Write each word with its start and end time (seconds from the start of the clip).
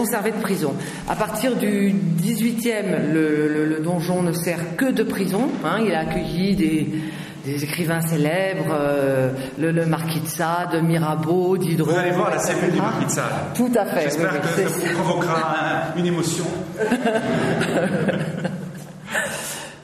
donjon 0.00 0.10
servait 0.10 0.32
de 0.32 0.40
prison. 0.40 0.74
À 1.08 1.16
partir 1.16 1.56
du 1.56 1.94
18e, 2.22 3.12
le, 3.12 3.80
donjon 3.82 4.22
ne 4.22 4.32
sert 4.32 4.76
que 4.76 4.90
de 4.90 5.02
prison. 5.02 5.48
Hein. 5.64 5.78
il 5.84 5.94
a 5.94 6.00
accueilli 6.00 6.54
des, 6.56 7.64
écrivains 7.64 8.00
célèbres, 8.02 8.68
euh, 8.70 9.30
le, 9.58 9.86
Marquis 9.86 10.20
de 10.20 10.28
Sade, 10.28 10.82
Mirabeau, 10.82 11.56
Diderot. 11.56 11.90
Vous 11.90 11.98
allez 11.98 12.12
voir 12.12 12.30
la 12.30 12.38
cellule 12.38 12.72
du 12.72 12.80
Marquis 12.80 13.06
de 13.06 13.10
Sade. 13.10 13.54
Tout 13.54 13.72
à 13.74 13.86
fait. 13.86 14.02
J'espère 14.02 14.40
que 14.40 14.46
ça 14.46 14.62
vous 14.68 15.02
provoquera 15.02 15.94
une 15.96 16.06
émotion. 16.06 16.44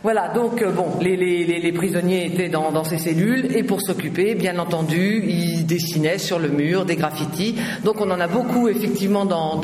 Voilà, 0.07 0.29
donc 0.29 0.63
euh, 0.63 0.71
bon, 0.71 0.87
les, 1.01 1.73
prisonniers 1.73 2.27
étaient 2.27 2.49
dans, 2.49 2.85
ces 2.85 2.97
cellules 2.97 3.57
et 3.57 3.65
pour 3.65 3.83
s'occuper, 3.83 4.37
bien 4.37 4.57
entendu, 4.61 5.25
ils 5.27 5.67
dessinaient 5.67 6.19
sur 6.19 6.39
le 6.39 6.49
mur 6.49 6.85
des 6.85 6.95
graffitis. 6.95 7.57
Donc 7.83 8.01
on 8.01 8.09
en 8.13 8.21
a 8.21 8.29
beaucoup 8.29 8.69
effectivement 8.69 9.25
dans, 9.25 9.57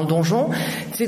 le 0.00 0.06
donjon. 0.06 0.48
Ces, 0.94 1.06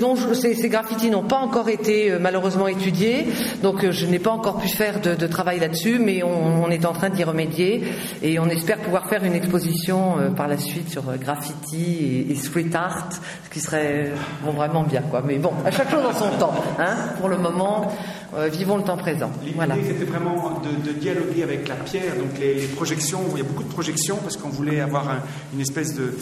ces, 0.54 0.68
graffitis 0.68 1.08
n'ont 1.08 1.22
pas 1.22 1.38
encore 1.38 1.70
été 1.70 2.10
euh, 2.10 2.18
malheureusement 2.20 2.68
étudiés, 2.68 3.28
donc 3.62 3.82
euh, 3.82 3.92
je 3.92 4.04
n'ai 4.04 4.18
pas 4.18 4.30
encore 4.30 4.58
pu 4.58 4.68
faire 4.68 5.00
de, 5.00 5.26
travail 5.26 5.58
là-dessus, 5.58 5.98
mais 5.98 6.22
on, 6.22 6.70
est 6.70 6.84
en 6.84 6.92
train 6.92 7.08
d'y 7.08 7.24
remédier 7.24 7.84
et 8.22 8.38
on 8.38 8.46
espère 8.50 8.76
pouvoir 8.76 9.08
faire 9.08 9.24
une 9.24 9.34
exposition 9.34 10.16
par 10.36 10.48
la 10.48 10.58
suite 10.58 10.90
sur 10.90 11.04
graffiti 11.16 12.26
et, 12.28 12.34
street 12.34 12.70
art, 12.74 13.08
ce 13.44 13.48
qui 13.48 13.60
serait 13.60 14.10
vraiment 14.44 14.82
bien, 14.82 15.00
quoi. 15.00 15.22
Mais 15.24 15.38
bon, 15.38 15.52
à 15.64 15.70
chaque 15.70 15.90
chose 15.90 16.04
en 16.04 16.12
son 16.12 16.28
temps. 16.38 16.54
Hein, 16.78 16.94
pour 17.18 17.30
le 17.30 17.38
moment. 17.38 17.90
Euh, 18.34 18.48
vivons 18.48 18.78
le 18.78 18.82
temps 18.82 18.96
présent. 18.96 19.30
L'idée, 19.44 19.86
c'était 19.86 20.04
vraiment 20.04 20.62
de, 20.62 20.92
dialoguer 20.92 21.42
avec 21.42 21.68
la 21.68 21.74
pierre, 21.74 22.16
donc 22.16 22.38
les, 22.40 22.66
projections, 22.68 23.20
il 23.32 23.38
y 23.38 23.40
a 23.42 23.44
beaucoup 23.44 23.62
de 23.62 23.68
projections 23.68 24.16
parce 24.16 24.38
qu'on 24.38 24.48
voulait 24.48 24.80
avoir 24.80 25.18
une 25.52 25.60
espèce 25.60 25.94
de, 25.94 26.14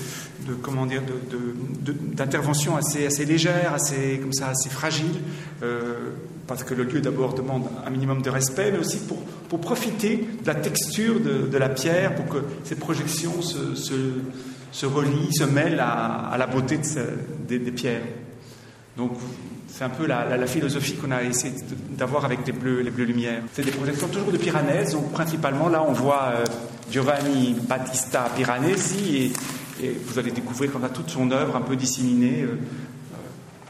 comment 0.60 0.86
dire, 0.86 1.02
d'intervention 2.12 2.76
assez, 2.76 3.06
assez 3.06 3.24
légère, 3.24 3.74
assez, 3.74 4.18
comme 4.20 4.32
ça, 4.32 4.48
assez 4.48 4.70
fragile, 4.70 5.20
euh, 5.62 6.10
parce 6.48 6.64
que 6.64 6.74
le 6.74 6.82
lieu 6.82 7.00
d'abord 7.00 7.34
demande 7.34 7.68
un 7.86 7.90
minimum 7.90 8.22
de 8.22 8.30
respect, 8.30 8.72
mais 8.72 8.78
aussi 8.78 8.98
pour, 8.98 9.18
pour 9.48 9.60
profiter 9.60 10.26
de 10.42 10.46
la 10.48 10.56
texture 10.56 11.20
de, 11.20 11.58
la 11.58 11.68
pierre, 11.68 12.16
pour 12.16 12.26
que 12.26 12.44
ces 12.64 12.74
projections 12.74 13.40
se, 13.40 13.76
se, 13.76 13.94
se 14.72 14.86
relient, 14.86 15.32
se 15.32 15.44
mêlent 15.44 15.80
à, 15.80 16.34
la 16.36 16.48
beauté 16.48 16.80
des, 17.46 17.60
des 17.60 17.70
pierres. 17.72 18.02
Donc 18.96 19.12
c'est 19.72 19.84
un 19.84 19.90
peu 19.90 20.06
la, 20.06 20.46
philosophie 20.46 20.94
qu'on 20.96 21.10
a 21.10 21.22
essayé 21.22 21.54
d'avoir 21.90 22.24
avec 22.24 22.46
les 22.46 22.52
bleus, 22.52 22.80
les 22.80 22.90
bleus 22.90 23.04
lumières. 23.04 23.42
C'est 23.52 23.64
des 23.64 23.70
projections 23.70 24.08
toujours 24.08 24.32
de 24.32 24.36
Piranesi, 24.36 24.92
donc 24.92 25.12
principalement 25.12 25.68
là 25.68 25.82
on 25.86 25.92
voit 25.92 26.32
euh, 26.34 26.44
Giovanni 26.90 27.56
Battista 27.68 28.28
Piranesi 28.36 29.32
et, 29.82 29.92
vous 30.04 30.18
allez 30.18 30.30
découvrir 30.30 30.70
qu'on 30.70 30.82
a 30.82 30.90
toute 30.90 31.08
son 31.08 31.30
œuvre 31.30 31.56
un 31.56 31.62
peu 31.62 31.74
disséminée. 31.74 32.42
Euh, 32.42 32.56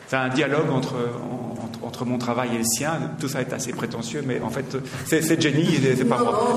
c'est 0.09 0.17
un 0.17 0.29
dialogue 0.29 0.71
entre, 0.71 0.97
entre 1.83 2.05
mon 2.05 2.19
travail 2.19 2.51
et 2.55 2.59
le 2.59 2.65
sien. 2.65 3.13
Tout 3.21 3.29
ça 3.29 3.41
est 3.41 3.53
assez 3.53 3.73
prétentieux, 3.73 4.23
mais 4.27 4.41
en 4.41 4.51
fait, 4.51 4.77
c'est 5.07 5.41
Jenny, 5.41 5.79
c'est 5.97 6.05
pas 6.05 6.19
moi. 6.19 6.57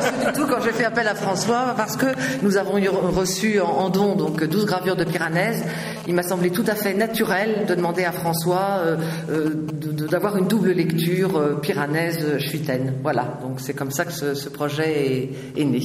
c'est 0.00 0.26
du 0.26 0.32
tout 0.32 0.46
quand 0.46 0.60
j'ai 0.62 0.72
fait 0.72 0.84
appel 0.84 1.08
à 1.08 1.14
François, 1.14 1.74
parce 1.76 1.96
que 1.96 2.06
nous 2.42 2.56
avons 2.56 2.80
reçu 3.12 3.60
en, 3.60 3.88
don 3.90 4.14
donc 4.16 4.44
12 4.44 4.66
gravures 4.66 4.96
de 4.96 5.04
Piranèse. 5.04 5.64
Il 6.08 6.14
m'a 6.14 6.22
semblé 6.22 6.50
tout 6.50 6.64
à 6.66 6.74
fait 6.74 6.94
naturel 6.94 7.66
de 7.68 7.74
demander 7.74 8.04
à 8.04 8.12
François 8.12 8.78
euh, 8.80 8.96
euh, 9.30 9.50
d'avoir 10.10 10.36
une 10.36 10.46
double 10.46 10.70
lecture 10.72 11.36
euh, 11.36 11.54
Piranèse-Schuiten. 11.54 12.94
Voilà, 13.02 13.38
donc 13.42 13.60
c'est 13.60 13.74
comme 13.74 13.90
ça 13.90 14.04
que 14.04 14.12
ce, 14.12 14.48
projet 14.48 15.30
est 15.56 15.64
né 15.64 15.80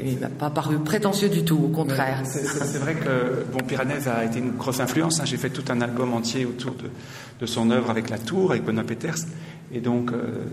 il 0.00 0.18
m'a 0.18 0.28
pas 0.28 0.50
paru 0.50 0.78
prétentieux 0.78 1.28
du 1.28 1.44
tout, 1.44 1.58
au 1.64 1.68
contraire. 1.68 2.22
C'est 2.24 2.78
vrai 2.78 2.94
que 2.94 3.44
bon, 3.52 3.58
Piranèse 3.66 4.08
a 4.08 4.24
été 4.24 4.38
une 4.38 4.52
grosse 4.52 4.80
influence. 4.80 5.20
Hein. 5.20 5.24
J'ai 5.26 5.36
fait 5.36 5.50
tout 5.50 5.64
un 5.68 5.80
album 5.80 6.14
entier 6.14 6.46
autour 6.46 6.74
de, 6.74 7.46
son 7.46 7.70
œuvre 7.70 7.90
avec 7.90 8.08
la 8.08 8.18
tour, 8.18 8.52
avec 8.52 8.64
Benoît 8.64 8.84
Peters. 8.84 9.26
Et 9.72 9.80
donc, 9.80 10.12
euh, 10.12 10.44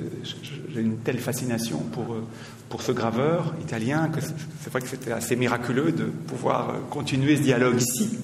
j'ai 0.74 0.82
une 0.82 0.98
telle 0.98 1.20
fascination 1.20 1.80
pour, 1.80 2.14
euh, 2.14 2.24
pour 2.70 2.82
ce 2.82 2.92
graveur 2.92 3.54
italien 3.62 4.10
que 4.10 4.22
c'est 4.22 4.70
vrai 4.72 4.82
que 4.82 4.88
c'était 4.88 5.12
assez 5.12 5.36
miraculeux 5.36 5.92
de 5.92 6.06
pouvoir 6.06 6.70
euh, 6.70 6.74
continuer 6.90 7.36
ce 7.36 7.42
dialogue 7.42 7.82
ici, 7.82 8.18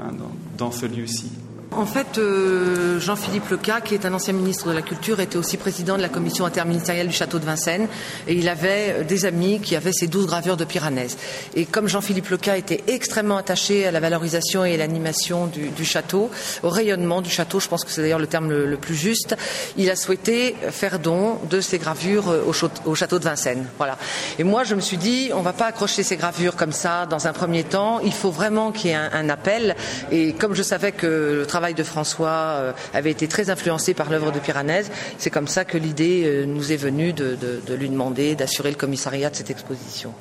hein, 0.00 0.10
dans, 0.18 0.32
dans 0.66 0.72
ce 0.72 0.86
lieu-ci. 0.86 1.30
En 1.70 1.84
fait, 1.84 2.16
euh, 2.16 2.98
Jean-Philippe 2.98 3.50
Leca, 3.50 3.82
qui 3.82 3.94
est 3.94 4.06
un 4.06 4.14
ancien 4.14 4.32
ministre 4.32 4.68
de 4.68 4.72
la 4.72 4.80
Culture, 4.80 5.20
était 5.20 5.36
aussi 5.36 5.58
président 5.58 5.98
de 5.98 6.02
la 6.02 6.08
commission 6.08 6.46
interministérielle 6.46 7.08
du 7.08 7.12
château 7.12 7.38
de 7.38 7.44
Vincennes 7.44 7.88
et 8.26 8.32
il 8.32 8.48
avait 8.48 8.94
euh, 9.00 9.04
des 9.04 9.26
amis 9.26 9.60
qui 9.60 9.76
avaient 9.76 9.92
ces 9.92 10.06
douze 10.06 10.26
gravures 10.26 10.56
de 10.56 10.64
Piranèse. 10.64 11.18
Et 11.54 11.66
comme 11.66 11.86
Jean-Philippe 11.86 12.30
Leca 12.30 12.56
était 12.56 12.82
extrêmement 12.86 13.36
attaché 13.36 13.86
à 13.86 13.90
la 13.92 14.00
valorisation 14.00 14.64
et 14.64 14.78
l'animation 14.78 15.46
du, 15.46 15.84
château, 15.84 16.30
au 16.62 16.70
rayonnement 16.70 17.20
du 17.20 17.28
château, 17.28 17.60
je 17.60 17.68
pense 17.68 17.84
que 17.84 17.90
c'est 17.90 18.00
d'ailleurs 18.00 18.18
le 18.18 18.26
terme 18.26 18.48
le, 18.48 18.76
plus 18.78 18.94
juste, 18.94 19.36
il 19.76 19.90
a 19.90 19.96
souhaité 19.96 20.56
faire 20.70 20.98
don 20.98 21.38
de 21.50 21.60
ces 21.60 21.76
gravures 21.76 22.30
euh, 22.30 22.50
au, 22.86 22.94
château 22.94 23.18
de 23.18 23.24
Vincennes. 23.24 23.66
Voilà. 23.76 23.98
Et 24.38 24.44
moi, 24.44 24.64
je 24.64 24.74
me 24.74 24.80
suis 24.80 24.96
dit, 24.96 25.30
on 25.34 25.40
ne 25.40 25.44
va 25.44 25.52
pas 25.52 25.66
accrocher 25.66 26.02
ces 26.02 26.16
gravures 26.16 26.56
comme 26.56 26.72
ça 26.72 27.04
dans 27.04 27.26
un 27.26 27.34
premier 27.34 27.64
temps. 27.64 28.00
Il 28.00 28.14
faut 28.14 28.30
vraiment 28.30 28.72
qu'il 28.72 28.90
y 28.90 28.94
ait 28.94 28.96
un, 28.96 29.28
appel. 29.28 29.76
Et 30.10 30.32
comme 30.32 30.54
je 30.54 30.62
savais 30.62 30.92
que 30.92 31.36
le 31.40 31.46
travail 31.46 31.57
travail 31.58 31.74
de 31.74 31.82
François 31.82 32.28
euh, 32.28 32.72
avait 32.94 33.10
été 33.10 33.26
très 33.26 33.50
influencé 33.50 33.92
par 33.92 34.10
l'œuvre 34.10 34.30
de 34.30 34.38
Piranèse. 34.38 34.92
C'est 35.18 35.30
comme 35.30 35.48
ça 35.48 35.64
que 35.64 35.76
l'idée 35.76 36.22
euh, 36.24 36.44
nous 36.46 36.70
est 36.70 36.76
venue 36.76 37.12
de, 37.12 37.36
lui 37.74 37.88
demander 37.88 38.36
d'assurer 38.36 38.70
le 38.70 38.76
commissariat 38.76 39.28
de 39.28 39.34
cette 39.34 39.50
exposition. 39.50 40.14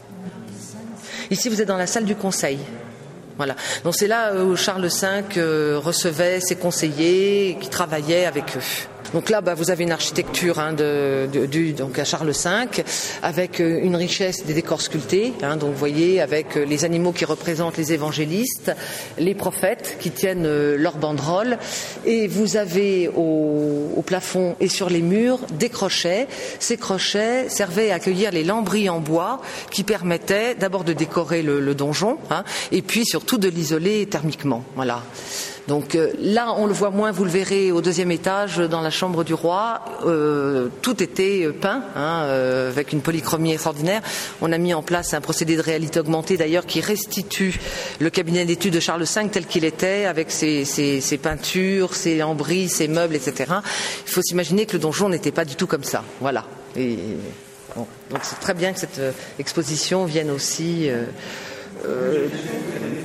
Ici, 1.29 1.49
vous 1.49 1.61
êtes 1.61 1.67
dans 1.67 1.77
la 1.77 1.85
salle 1.85 2.05
du 2.05 2.15
conseil. 2.15 2.57
Voilà. 3.35 3.55
Donc 3.83 3.93
c'est 3.93 4.07
là 4.07 4.33
où 4.33 4.55
Charles 4.55 4.87
V 4.87 5.75
recevait 5.75 6.39
ses 6.39 6.55
conseillers 6.55 7.59
qui 7.61 7.69
travaillaient 7.69 8.25
avec 8.25 8.57
eux. 8.57 8.96
Donc 9.13 9.29
là, 9.29 9.41
bah, 9.41 9.53
vous 9.53 9.71
avez 9.71 9.83
une 9.83 9.91
architecture 9.91 10.59
hein, 10.59 10.73
de, 10.73 11.27
du, 11.49 11.73
donc 11.73 11.97
à 11.97 12.03
Charles 12.03 12.31
V, 12.31 12.83
avec 13.23 13.59
euh, 13.59 13.79
une 13.81 13.95
richesse 13.95 14.45
des 14.45 14.53
décors 14.53 14.81
sculptés. 14.81 15.33
Hein, 15.41 15.55
donc 15.57 15.71
vous 15.71 15.77
voyez, 15.77 16.19
avec 16.21 16.57
euh, 16.57 16.65
les 16.65 16.83
animaux 16.83 17.13
qui 17.13 17.25
représentent 17.25 17.77
les 17.77 17.93
évangélistes, 17.93 18.71
les 19.17 19.33
prophètes 19.33 19.97
qui 19.99 20.11
tiennent 20.11 20.45
euh, 20.45 20.75
leur 20.77 20.97
banderole, 20.97 21.57
et 22.05 22.27
vous 22.27 22.57
avez 22.57 23.07
au, 23.07 24.03
plafond 24.05 24.55
et 24.61 24.69
sur 24.69 24.89
les 24.89 25.01
murs 25.01 25.39
des 25.51 25.69
crochets. 25.69 26.27
Ces 26.59 26.77
crochets 26.77 27.49
servaient 27.49 27.91
à 27.91 27.95
accueillir 27.95 28.31
les 28.31 28.45
lambris 28.45 28.89
en 28.89 28.99
bois 28.99 29.41
qui 29.69 29.83
permettaient 29.83 30.55
d'abord 30.55 30.85
de 30.85 30.93
décorer 30.93 31.41
le, 31.41 31.59
le 31.59 31.75
donjon, 31.75 32.17
hein, 32.29 32.43
et 32.71 32.81
puis 32.81 33.05
surtout 33.05 33.37
de 33.37 33.49
l'isoler 33.49 34.05
thermiquement. 34.05 34.63
Voilà. 34.75 35.03
Donc 35.67 35.95
euh, 35.95 36.13
là, 36.19 36.53
on 36.57 36.65
le 36.65 36.73
voit 36.73 36.91
moins, 36.91 37.11
vous 37.11 37.25
le 37.25 37.29
verrez 37.29 37.71
au 37.71 37.81
deuxième 37.81 38.11
étage 38.11 38.57
dans 38.57 38.81
la 38.81 38.89
chambre 38.89 39.23
du 39.23 39.33
roi. 39.33 39.81
Euh, 40.05 40.69
tout 40.81 41.03
était 41.03 41.47
peint 41.49 41.83
hein, 41.95 42.23
euh, 42.23 42.69
avec 42.69 42.93
une 42.93 43.01
polychromie 43.01 43.51
extraordinaire. 43.51 44.01
On 44.41 44.51
a 44.51 44.57
mis 44.57 44.73
en 44.73 44.81
place 44.81 45.13
un 45.13 45.21
procédé 45.21 45.57
de 45.57 45.61
réalité 45.61 45.99
augmentée 45.99 46.37
d'ailleurs 46.37 46.65
qui 46.65 46.79
restitue 46.79 47.59
le 47.99 48.09
cabinet 48.09 48.45
d'études 48.45 48.73
de 48.73 48.79
Charles 48.79 49.03
V 49.03 49.29
tel 49.29 49.45
qu'il 49.45 49.65
était 49.65 50.05
avec 50.05 50.31
ses, 50.31 50.63
peintures, 51.21 51.95
ses 51.95 52.17
lambris, 52.17 52.69
ses 52.69 52.87
meubles, 52.87 53.15
etc. 53.15 53.53
Il 54.05 54.11
faut 54.11 54.21
s'imaginer 54.21 54.65
que 54.65 54.73
le 54.73 54.79
donjon 54.79 55.09
n'était 55.09 55.31
pas 55.31 55.45
du 55.45 55.55
tout 55.55 55.67
comme 55.67 55.83
ça. 55.83 56.03
Voilà. 56.21 56.45
donc 56.75 58.19
c'est 58.21 58.39
très 58.39 58.53
bien 58.53 58.71
que 58.71 58.79
cette 58.79 59.01
exposition 59.37 60.05
vienne 60.05 60.31
aussi 60.31 60.89
euh, 60.89 61.03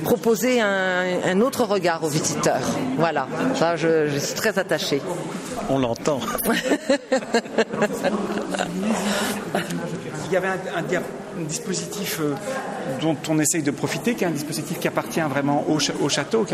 proposer 0.03 0.61
un, 0.61 1.41
autre 1.41 1.63
regard 1.63 2.03
aux 2.03 2.09
visiteurs. 2.09 2.61
Voilà, 2.97 3.27
ça 3.55 3.75
je, 3.75 4.17
suis 4.19 4.35
très 4.35 4.59
attachée. 4.59 5.01
On 5.69 5.79
l'entend. 5.79 6.19
Il 10.27 10.33
y 10.33 10.37
avait 10.37 10.47
un, 10.47 10.57
dispositif 11.47 12.19
euh, 12.19 12.33
dont 13.01 13.17
on 13.29 13.39
essaye 13.39 13.63
de 13.63 13.71
profiter, 13.71 14.13
qui 14.13 14.23
est 14.23 14.27
un 14.27 14.31
dispositif 14.31 14.79
qui 14.79 14.87
appartient 14.87 15.19
vraiment 15.21 15.65
au, 15.67 16.09
château, 16.09 16.45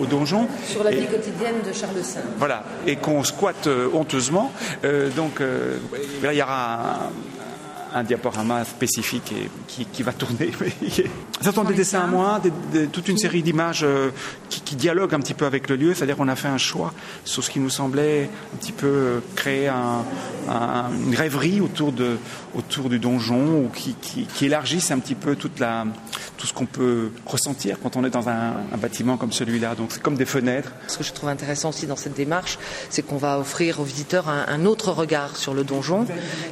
au, 0.00 0.06
donjon. 0.06 0.46
Sur 0.64 0.84
la 0.84 0.90
vie 0.90 1.06
quotidienne 1.06 1.56
de 1.66 1.72
Charles 1.72 1.96
V. 1.96 2.20
Voilà, 2.38 2.64
et 2.86 2.96
qu'on 2.96 3.24
squatte 3.24 3.66
euh, 3.66 3.88
honteusement. 3.92 4.52
donc, 5.16 5.42
il 6.22 6.32
y 6.32 6.42
aura 6.42 6.74
un, 6.74 7.39
un 7.94 8.02
diaporama 8.02 8.64
spécifique 8.64 9.32
et 9.32 9.84
qui, 9.92 10.02
va 10.02 10.12
tourner. 10.12 10.50
Ce 11.40 11.52
sont 11.52 11.64
des 11.64 11.74
dessins 11.74 12.02
à 12.02 12.06
moi, 12.06 12.40
toute 12.92 13.08
une 13.08 13.18
série 13.18 13.42
d'images 13.42 13.86
qui, 14.50 14.76
dialoguent 14.76 15.14
un 15.14 15.20
petit 15.20 15.34
peu 15.34 15.46
avec 15.46 15.68
le 15.68 15.76
lieu, 15.76 15.94
c'est-à-dire 15.94 16.16
qu'on 16.16 16.28
a 16.28 16.36
fait 16.36 16.48
un 16.48 16.58
choix 16.58 16.92
sur 17.24 17.44
ce 17.44 17.50
qui 17.50 17.60
nous 17.60 17.70
semblait 17.70 18.28
un 18.54 18.56
petit 18.56 18.72
peu 18.72 18.86
euh, 18.86 19.20
créer 19.36 19.68
une 19.68 21.14
rêverie 21.14 21.60
autour, 21.60 21.92
du 21.92 22.98
donjon 22.98 23.64
ou 23.64 23.68
qui, 23.68 24.26
élargisse 24.44 24.90
un 24.90 24.98
petit 24.98 25.14
peu 25.14 25.36
toute 25.36 25.60
la, 25.60 25.84
tout 26.36 26.46
ce 26.46 26.52
qu'on 26.52 26.66
peut 26.66 27.10
ressentir 27.26 27.76
quand 27.82 27.96
on 27.96 28.04
est 28.04 28.10
dans 28.10 28.28
un, 28.28 28.54
bâtiment 28.80 29.16
comme 29.16 29.32
celui-là. 29.32 29.74
Donc 29.74 29.90
c'est 29.92 30.02
comme 30.02 30.16
des 30.16 30.24
fenêtres. 30.24 30.72
Ce 30.88 30.98
que 30.98 31.04
je 31.04 31.12
trouve 31.12 31.28
intéressant 31.28 31.68
aussi 31.68 31.86
dans 31.86 31.96
cette 31.96 32.14
démarche, 32.14 32.58
c'est 32.88 33.02
qu'on 33.02 33.18
va 33.18 33.38
offrir 33.38 33.80
aux 33.80 33.84
visiteurs 33.84 34.28
un, 34.28 34.64
autre 34.64 34.90
regard 34.92 35.36
sur 35.36 35.54
le 35.54 35.64
donjon. 35.64 36.06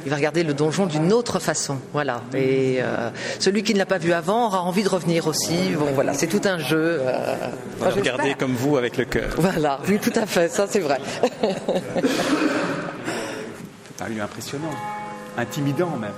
Il 0.05 0.09
va 0.09 0.15
regarder 0.15 0.43
le 0.43 0.53
donjon 0.53 0.85
d'une 0.85 1.11
autre 1.11 1.39
façon. 1.39 1.77
Voilà. 1.93 2.21
Et 2.33 2.77
euh, 2.81 3.09
celui 3.39 3.63
qui 3.63 3.73
ne 3.73 3.79
l'a 3.79 3.85
pas 3.85 3.97
vu 3.97 4.13
avant 4.13 4.47
aura 4.47 4.61
envie 4.61 4.83
de 4.83 4.89
revenir 4.89 5.27
aussi. 5.27 5.73
Voilà, 5.95 6.13
c'est 6.13 6.27
tout 6.27 6.41
un 6.45 6.59
jeu. 6.59 6.99
Euh, 7.01 7.49
va 7.89 7.95
regarder 7.95 8.33
comme 8.35 8.53
vous 8.55 8.77
avec 8.77 8.97
le 8.97 9.05
cœur. 9.05 9.35
Voilà, 9.37 9.79
oui, 9.87 9.99
tout 9.99 10.13
à 10.15 10.25
fait, 10.25 10.49
ça 10.49 10.67
c'est 10.67 10.79
vrai. 10.79 10.99
C'est 13.97 14.03
un 14.03 14.09
lieu 14.09 14.21
impressionnant, 14.21 14.71
intimidant 15.37 15.97
même. 15.97 16.11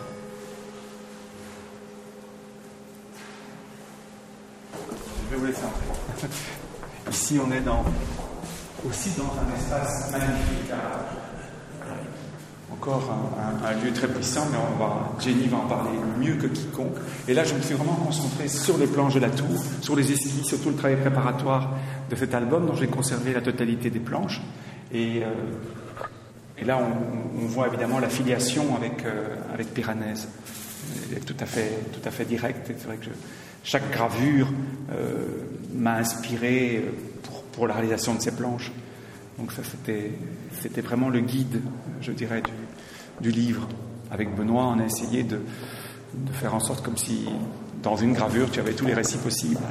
Je 4.73 5.35
vais 5.35 5.39
vous 5.39 5.45
laisser 5.45 5.63
entrer. 5.63 6.27
Ici, 7.11 7.39
on 7.43 7.51
est 7.51 7.61
dans, 7.61 7.83
aussi 8.87 9.09
dans 9.17 9.23
un 9.23 9.55
espace 9.57 10.11
magnifique. 10.11 10.71
Encore 12.81 13.15
un, 13.63 13.85
lieu 13.85 13.93
très 13.93 14.07
puissant, 14.07 14.47
mais 14.51 14.57
Jenny 15.23 15.45
va 15.45 15.57
en 15.57 15.67
parler 15.67 15.91
mieux 16.19 16.33
que 16.33 16.47
quiconque. 16.47 16.95
Et 17.27 17.33
là, 17.35 17.43
je 17.43 17.53
me 17.53 17.61
suis 17.61 17.75
vraiment 17.75 17.93
concentré 17.93 18.47
sur 18.47 18.75
les 18.79 18.87
planches 18.87 19.13
de 19.13 19.19
la 19.19 19.29
tour, 19.29 19.63
sur 19.81 19.95
les 19.95 20.11
esquisses, 20.11 20.47
sur 20.47 20.59
tout 20.59 20.69
le 20.69 20.75
travail 20.75 20.97
préparatoire 20.97 21.69
de 22.09 22.15
cet 22.15 22.33
album, 22.33 22.65
dont 22.65 22.73
j'ai 22.73 22.87
conservé 22.87 23.33
la 23.33 23.41
totalité 23.41 23.91
des 23.91 23.99
planches. 23.99 24.41
Et, 24.91 25.21
euh, 25.23 26.65
là, 26.65 26.79
on, 26.79 27.45
voit 27.45 27.67
évidemment 27.67 27.99
la 27.99 28.09
filiation 28.09 28.75
avec, 28.75 29.05
euh, 29.05 29.35
Piranèse. 29.75 30.27
Elle 31.11 31.19
est 31.19 31.21
tout 31.21 31.35
à 31.39 31.45
fait, 31.45 32.25
directe. 32.25 32.65
C'est 32.65 32.87
vrai 32.87 32.97
que 32.97 33.09
chaque 33.63 33.91
gravure 33.91 34.47
euh, 34.91 35.27
m'a 35.75 35.97
inspiré 35.97 36.77
euh, 36.77 36.91
pour, 37.21 37.43
pour 37.43 37.67
la 37.67 37.75
réalisation 37.75 38.15
de 38.15 38.21
ces 38.21 38.31
planches. 38.31 38.71
Donc 39.37 39.51
ça, 39.51 39.61
c'était, 39.63 40.11
c'était 40.59 40.81
vraiment 40.81 41.09
le 41.09 41.19
guide, 41.19 41.61
je 42.01 42.11
dirais, 42.11 42.41
du, 42.41 42.51
du 43.21 43.31
livre. 43.31 43.67
Avec 44.11 44.35
Benoît, 44.35 44.73
on 44.75 44.79
a 44.79 44.85
essayé 44.85 45.23
de, 45.23 45.39
de 46.13 46.31
faire 46.33 46.53
en 46.53 46.59
sorte 46.59 46.83
comme 46.83 46.97
si, 46.97 47.25
dans 47.81 47.95
une 47.95 48.13
gravure, 48.13 48.51
tu 48.51 48.59
avais 48.59 48.73
tous 48.73 48.85
les 48.85 48.93
récits 48.93 49.17
possibles, 49.17 49.61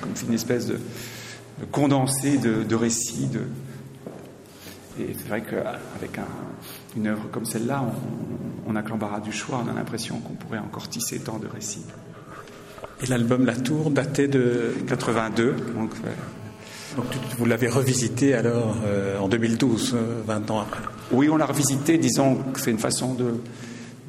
comme 0.00 0.14
si 0.14 0.26
une 0.26 0.34
espèce 0.34 0.66
de, 0.66 0.74
de 0.74 1.64
condensé 1.70 2.38
de, 2.38 2.62
de 2.62 2.74
récits, 2.76 3.26
de, 3.26 3.40
et 5.00 5.14
c'est 5.16 5.28
vrai 5.28 5.42
qu'avec 5.42 6.18
un, 6.18 6.26
une 6.96 7.06
œuvre 7.06 7.28
comme 7.30 7.44
celle-là, 7.44 7.84
on, 8.66 8.72
on 8.72 8.76
a 8.76 8.82
que 8.82 8.90
l'embarras 8.90 9.20
du 9.20 9.32
choix, 9.32 9.62
on 9.64 9.70
a 9.70 9.72
l'impression 9.72 10.18
qu'on 10.18 10.34
pourrait 10.34 10.58
encore 10.58 10.88
tisser 10.88 11.20
tant 11.20 11.38
de 11.38 11.46
récits. 11.46 11.86
Et 13.02 13.06
l'album 13.06 13.46
La 13.46 13.54
Tour 13.54 13.90
datait 13.90 14.28
de. 14.28 14.74
82, 14.86 15.54
donc 15.74 15.90
euh, 16.04 16.08
Donc 16.98 17.06
vous 17.38 17.44
l'avez 17.44 17.68
revisité 17.68 18.34
alors 18.34 18.74
euh, 18.84 19.20
en 19.20 19.28
2012, 19.28 19.94
euh, 19.94 20.20
20 20.26 20.50
ans 20.50 20.58
après. 20.58 20.82
oui, 21.12 21.28
on 21.30 21.36
l'a 21.36 21.46
revisité, 21.46 21.96
disons 21.96 22.34
que 22.52 22.60
c'est 22.60 22.72
une 22.72 22.80
façon 22.80 23.14
de, 23.14 23.36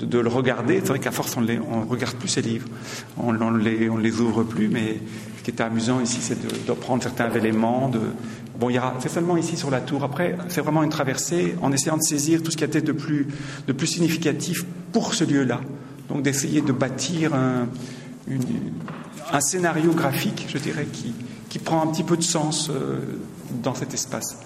de, 0.03 0.17
le 0.17 0.27
regarder. 0.27 0.79
C'est 0.79 0.87
vrai 0.87 0.97
qu'à 0.97 1.11
force, 1.11 1.37
on 1.37 1.41
ne 1.41 1.59
regarde 1.87 2.15
plus 2.15 2.29
ces 2.29 2.41
livres, 2.41 2.67
on 3.15 3.31
ne 3.31 3.59
les, 3.59 3.91
on 3.91 3.97
les 3.97 4.19
ouvre 4.19 4.41
plus, 4.41 4.69
mais 4.69 4.97
ce 5.37 5.43
qui 5.43 5.51
était 5.51 5.61
amusant 5.61 6.01
ici, 6.01 6.17
c'est 6.19 6.41
de, 6.41 6.49
de 6.67 6.73
prendre 6.73 7.03
certains 7.03 7.31
éléments. 7.31 7.89
De, 7.89 7.99
bon, 8.59 8.71
c'est 8.97 9.09
seulement 9.09 9.37
ici 9.37 9.55
sur 9.55 9.69
la 9.69 9.81
tour. 9.81 10.03
Après, 10.03 10.35
c'est 10.47 10.61
vraiment 10.61 10.81
une 10.81 10.89
traversée 10.89 11.53
en 11.61 11.71
essayant 11.71 11.97
de 11.97 12.01
saisir 12.01 12.41
tout 12.41 12.49
ce 12.49 12.57
qui 12.57 12.63
était 12.63 12.81
de 12.81 12.91
plus, 12.91 13.27
de 13.67 13.71
plus 13.71 13.85
significatif 13.85 14.65
pour 14.91 15.13
ce 15.13 15.25
lieu-là. 15.25 15.61
Donc 16.07 16.23
d'essayer 16.23 16.61
de 16.61 16.71
bâtir 16.71 17.35
un, 17.35 17.67
un 19.31 19.41
scénario 19.41 19.91
graphique, 19.91 20.47
je 20.51 20.57
dirais, 20.57 20.87
qui, 20.91 21.13
qui 21.49 21.59
prend 21.59 21.81
un 21.81 21.87
petit 21.87 22.03
peu 22.03 22.15
de 22.15 22.23
sens 22.23 22.69
euh, 22.69 22.99
dans 23.51 23.75
cet 23.75 23.93
espace. 23.93 24.37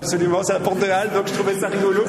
Absolument, 0.00 0.44
c'est 0.44 0.52
la 0.52 0.60
porte 0.60 0.78
de 0.78 0.84
Halle, 0.84 1.10
donc 1.12 1.26
je 1.26 1.32
trouvais 1.32 1.58
ça 1.58 1.66
rigolo, 1.66 2.04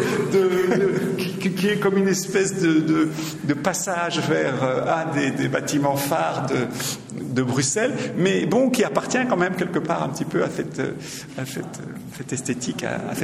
qui, 1.40 1.68
est 1.68 1.80
comme 1.80 1.98
une 1.98 2.08
espèce 2.08 2.62
de, 2.62 3.10
passage 3.56 4.20
vers 4.20 4.64
euh, 4.64 4.86
un 4.86 5.32
des, 5.32 5.48
bâtiments 5.48 5.96
phares 5.96 6.46
de, 6.48 7.42
Bruxelles, 7.42 7.94
mais 8.18 8.46
bon, 8.46 8.70
qui 8.70 8.84
appartient 8.84 9.26
quand 9.28 9.38
même 9.38 9.56
quelque 9.56 9.80
part 9.80 10.04
un 10.04 10.10
petit 10.10 10.26
peu 10.26 10.44
à 10.44 10.50
cette, 10.50 10.82
esthétique, 12.32 12.84
à, 12.84 13.16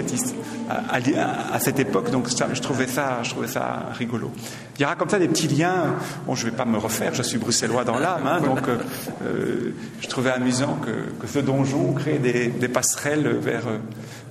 cette, 1.59 1.79
époque, 1.79 2.09
donc 2.09 2.27
je, 2.29 2.61
trouvais 2.61 2.87
ça, 2.87 3.19
je 3.21 3.29
trouvais 3.31 3.47
ça 3.47 3.89
rigolo. 3.93 4.31
Il 4.77 4.81
y 4.81 4.85
aura 4.85 4.95
comme 4.95 5.09
ça 5.09 5.19
des 5.19 5.27
petits 5.27 5.47
liens, 5.47 5.95
bon, 6.25 6.33
je 6.33 6.45
ne 6.45 6.51
vais 6.51 6.57
pas 6.57 6.65
me 6.65 6.77
refaire, 6.77 7.13
je 7.13 7.21
suis 7.21 7.37
bruxellois 7.37 7.83
dans 7.83 7.99
l'âme, 7.99 8.25
hein, 8.25 8.41
donc 8.41 8.67
euh, 8.67 8.77
euh, 9.25 9.73
je 10.01 10.07
trouvais 10.07 10.31
amusant 10.31 10.79
que, 10.83 11.27
ce 11.27 11.39
donjon 11.39 11.93
crée 11.93 12.17
des, 12.17 12.67
passerelles 12.67 13.37
vers... 13.39 13.63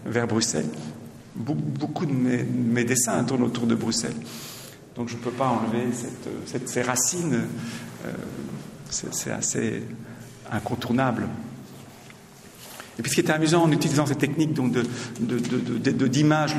vers 0.04 0.26
Bruxelles. 0.26 0.68
Be- 1.36 1.54
Beaucoup 1.54 2.06
de 2.06 2.12
mes, 2.12 2.38
de 2.44 2.72
mes 2.72 2.84
dessins 2.84 3.22
tournent 3.24 3.42
autour 3.42 3.66
de 3.66 3.74
Bruxelles. 3.74 4.14
Donc 4.96 5.08
je 5.08 5.16
ne 5.16 5.20
peux 5.20 5.30
pas 5.32 5.48
enlever 5.48 5.86
cette, 6.46 6.68
ces 6.68 6.82
racines. 6.82 7.42
euh, 8.06 8.12
c'est 8.90 9.32
assez 9.32 9.82
incontournable. 10.52 11.26
Et 12.96 13.02
puis 13.02 13.10
ce 13.10 13.16
qui 13.16 13.20
était 13.22 13.32
amusant 13.32 13.64
en 13.64 13.72
utilisant 13.72 14.06
cette 14.06 14.18
technique 14.18 14.52
donc 14.52 14.70
de, 14.70 14.84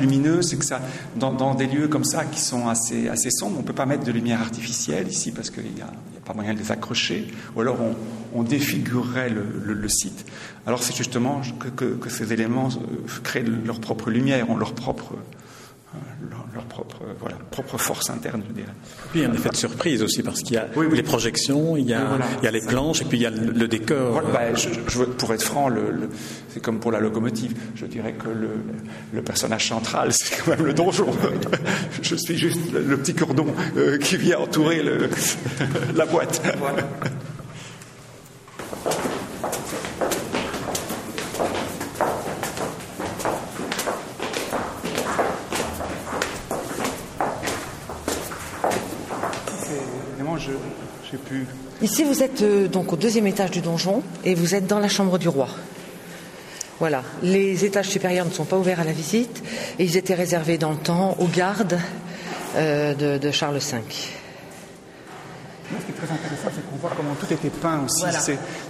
lumineuses, 0.00 0.50
c'est 0.50 0.58
que 0.58 0.66
ça, 0.66 0.82
dans, 1.16 1.54
des 1.54 1.66
lieux 1.66 1.88
comme 1.88 2.04
ça 2.04 2.26
qui 2.26 2.40
sont 2.40 2.68
assez, 2.68 3.08
assez 3.08 3.30
sombres, 3.30 3.56
on 3.56 3.62
ne 3.62 3.66
peut 3.66 3.72
pas 3.72 3.86
mettre 3.86 4.04
de 4.04 4.12
lumière 4.12 4.42
artificielle 4.42 5.08
ici 5.08 5.32
parce 5.32 5.48
qu'il 5.48 5.64
y 5.78 5.80
a 6.26 6.32
pas 6.32 6.34
moyen 6.34 6.54
de 6.54 6.58
les 6.58 6.72
accrocher, 6.72 7.28
ou 7.54 7.60
alors 7.60 7.80
on, 7.80 7.94
on 8.34 8.42
défigurerait 8.42 9.30
le, 9.30 9.88
site. 9.88 10.26
Alors 10.66 10.82
c'est 10.82 10.96
justement 10.96 11.40
que, 11.76 11.84
que- 11.84 12.08
ces 12.10 12.32
éléments 12.32 12.68
euh, 12.70 13.20
créent 13.22 13.44
leur 13.44 13.80
propre 13.80 14.10
lumière, 14.10 14.50
ont 14.50 14.56
leur 14.56 14.74
propre, 14.74 15.14
leur, 16.30 16.44
leur 16.54 16.64
propre, 16.64 16.98
euh, 17.04 17.12
voilà, 17.20 17.36
propre 17.50 17.78
force 17.78 18.10
interne, 18.10 18.42
je 18.48 18.52
dirais. 18.52 18.72
Puis 19.10 19.20
il 19.20 19.22
y 19.22 19.24
a 19.24 19.30
un 19.30 19.32
effet 19.32 19.48
de 19.48 19.56
surprise 19.56 20.02
aussi 20.02 20.22
parce 20.22 20.42
qu'il 20.42 20.54
y 20.54 20.58
a 20.58 20.66
Oui, 20.76 20.86
oui. 20.90 20.96
les 20.96 21.02
projections, 21.02 21.76
il 21.76 21.86
y 21.88 21.94
a, 21.94 22.04
voilà. 22.04 22.26
il 22.42 22.44
y 22.44 22.48
a 22.48 22.50
les 22.50 22.60
planches 22.60 23.00
et 23.02 23.04
puis 23.06 23.18
il 23.18 23.22
y 23.22 23.26
a 23.26 23.30
le, 23.30 23.52
le 23.52 23.68
décor. 23.68 24.12
Voilà, 24.12 24.28
bah, 24.30 24.54
je- 24.54 24.68
je- 24.88 25.04
pour 25.04 25.32
être 25.32 25.42
franc, 25.42 25.68
le- 25.68 25.90
le- 25.90 26.08
c'est 26.50 26.60
comme 26.60 26.80
pour 26.80 26.92
la 26.92 27.00
locomotive. 27.00 27.54
Je 27.76 27.86
dirais 27.86 28.12
que 28.12 28.28
le, 28.28 28.50
le 29.14 29.22
personnage 29.22 29.68
central, 29.68 30.08
c'est 30.12 30.36
quand 30.42 30.50
même 30.50 30.66
le 30.66 30.74
donjon. 30.74 31.06
Je 32.02 32.14
suis 32.16 32.36
juste 32.36 32.72
le, 32.72 32.82
le 32.82 32.96
petit 32.98 33.14
cordon 33.14 33.46
euh, 33.76 33.96
qui 33.98 34.16
vient 34.16 34.38
entourer 34.40 34.82
le- 34.82 35.08
la 35.94 36.04
boîte. 36.06 36.42
C'est 49.58 49.80
vraiment, 50.16 50.36
je 50.38 50.52
j'ai 51.10 51.18
pu 51.18 51.46
Ici, 51.86 52.02
vous 52.02 52.22
êtes 52.24 52.42
euh, 52.42 52.66
donc 52.66 52.92
au 52.92 52.96
deuxième 52.96 53.28
étage 53.28 53.52
du 53.52 53.60
donjon 53.60 54.02
et 54.24 54.34
vous 54.34 54.56
êtes 54.56 54.66
dans 54.66 54.80
la 54.80 54.88
chambre 54.88 55.18
du 55.18 55.28
roi. 55.28 55.46
Voilà. 56.80 57.04
Les 57.22 57.64
étages 57.64 57.86
supérieurs 57.86 58.26
ne 58.26 58.32
sont 58.32 58.44
pas 58.44 58.58
ouverts 58.58 58.80
à 58.80 58.84
la 58.84 58.90
visite 58.90 59.40
et 59.78 59.84
ils 59.84 59.96
étaient 59.96 60.16
réservés 60.16 60.58
dans 60.58 60.72
le 60.72 60.78
temps 60.78 61.14
aux 61.20 61.28
gardes 61.28 61.78
euh, 62.56 62.92
de, 62.92 63.18
de 63.18 63.30
Charles 63.30 63.58
V. 63.58 63.62
Ce 63.62 63.70
qui 63.70 63.76
est 63.78 63.82
très 65.94 66.08
comment 66.96 67.14
tout 67.18 67.32
était 67.32 67.48
peint 67.50 67.80
aussi. 67.84 68.02
Voilà. 68.02 68.18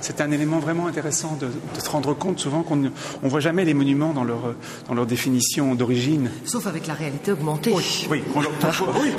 C'est, 0.01 0.21
un 0.21 0.31
élément 0.31 0.59
vraiment 0.59 0.87
intéressant 0.87 1.37
de, 1.41 1.47
de 1.47 1.81
se 1.83 1.89
rendre 1.91 2.15
compte 2.15 2.39
souvent 2.39 2.63
qu'on 2.63 2.77
ne 2.77 2.89
on 3.23 3.29
voit 3.29 3.41
jamais 3.41 3.65
les 3.65 3.75
monuments 3.75 4.13
dans 4.13 4.25
leur, 4.25 4.55
dans 4.89 4.95
leur 4.95 5.07
définition 5.07 5.75
d'origine. 5.75 6.31
Sauf 6.45 6.67
avec 6.67 6.87
la 6.87 6.95
réalité 6.95 7.33
augmentée. 7.33 7.73
Oui, 7.75 8.23
leur- 8.41 8.51
qu'on- 8.77 9.01
oui, 9.01 9.11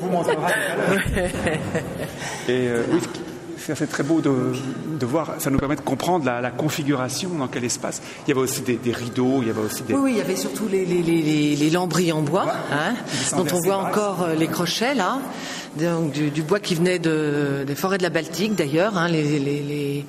vous 0.00 0.08
montrera 0.08 0.34
tout 0.36 0.42
à 0.42 1.20
l'heure. 1.20 1.32
Et 2.48 2.68
euh, 2.68 2.82
oui, 2.92 3.00
c'est 3.58 3.86
très 3.90 4.02
beau 4.02 4.22
de, 4.22 4.32
de 4.98 5.04
voir, 5.06 5.34
ça 5.40 5.50
nous 5.50 5.58
permet 5.58 5.76
de 5.76 5.82
comprendre 5.82 6.24
la, 6.24 6.40
la 6.40 6.50
configuration, 6.50 7.28
dans 7.38 7.48
quel 7.48 7.64
espace. 7.64 8.00
Il 8.26 8.30
y 8.30 8.32
avait 8.32 8.40
aussi 8.40 8.62
des, 8.62 8.76
des 8.76 8.92
rideaux, 8.92 9.40
il 9.42 9.48
y 9.48 9.50
avait 9.50 9.60
aussi 9.60 9.82
des... 9.82 9.92
Oui, 9.92 10.00
oui, 10.04 10.10
il 10.12 10.18
y 10.18 10.20
avait 10.22 10.36
surtout 10.36 10.66
les, 10.70 10.86
les, 10.86 11.02
les, 11.02 11.20
les- 11.20 11.56
les 11.56 11.70
lambris 11.70 12.10
en 12.12 12.22
bois, 12.22 12.46
hein, 12.72 12.94
dont 13.36 13.44
on 13.52 13.60
voit 13.60 13.76
encore 13.76 14.22
euh, 14.22 14.34
les 14.34 14.46
crochets 14.46 14.94
là, 14.94 15.18
donc 15.76 16.12
du, 16.12 16.42
bois 16.42 16.60
qui 16.60 16.74
venait 16.74 16.98
de, 16.98 17.64
des 17.66 17.74
forêts 17.74 17.98
de 17.98 18.02
la 18.02 18.10
Baltique 18.10 18.54
d'ailleurs, 18.54 18.96
hein, 18.96 19.08
les, 19.08 20.04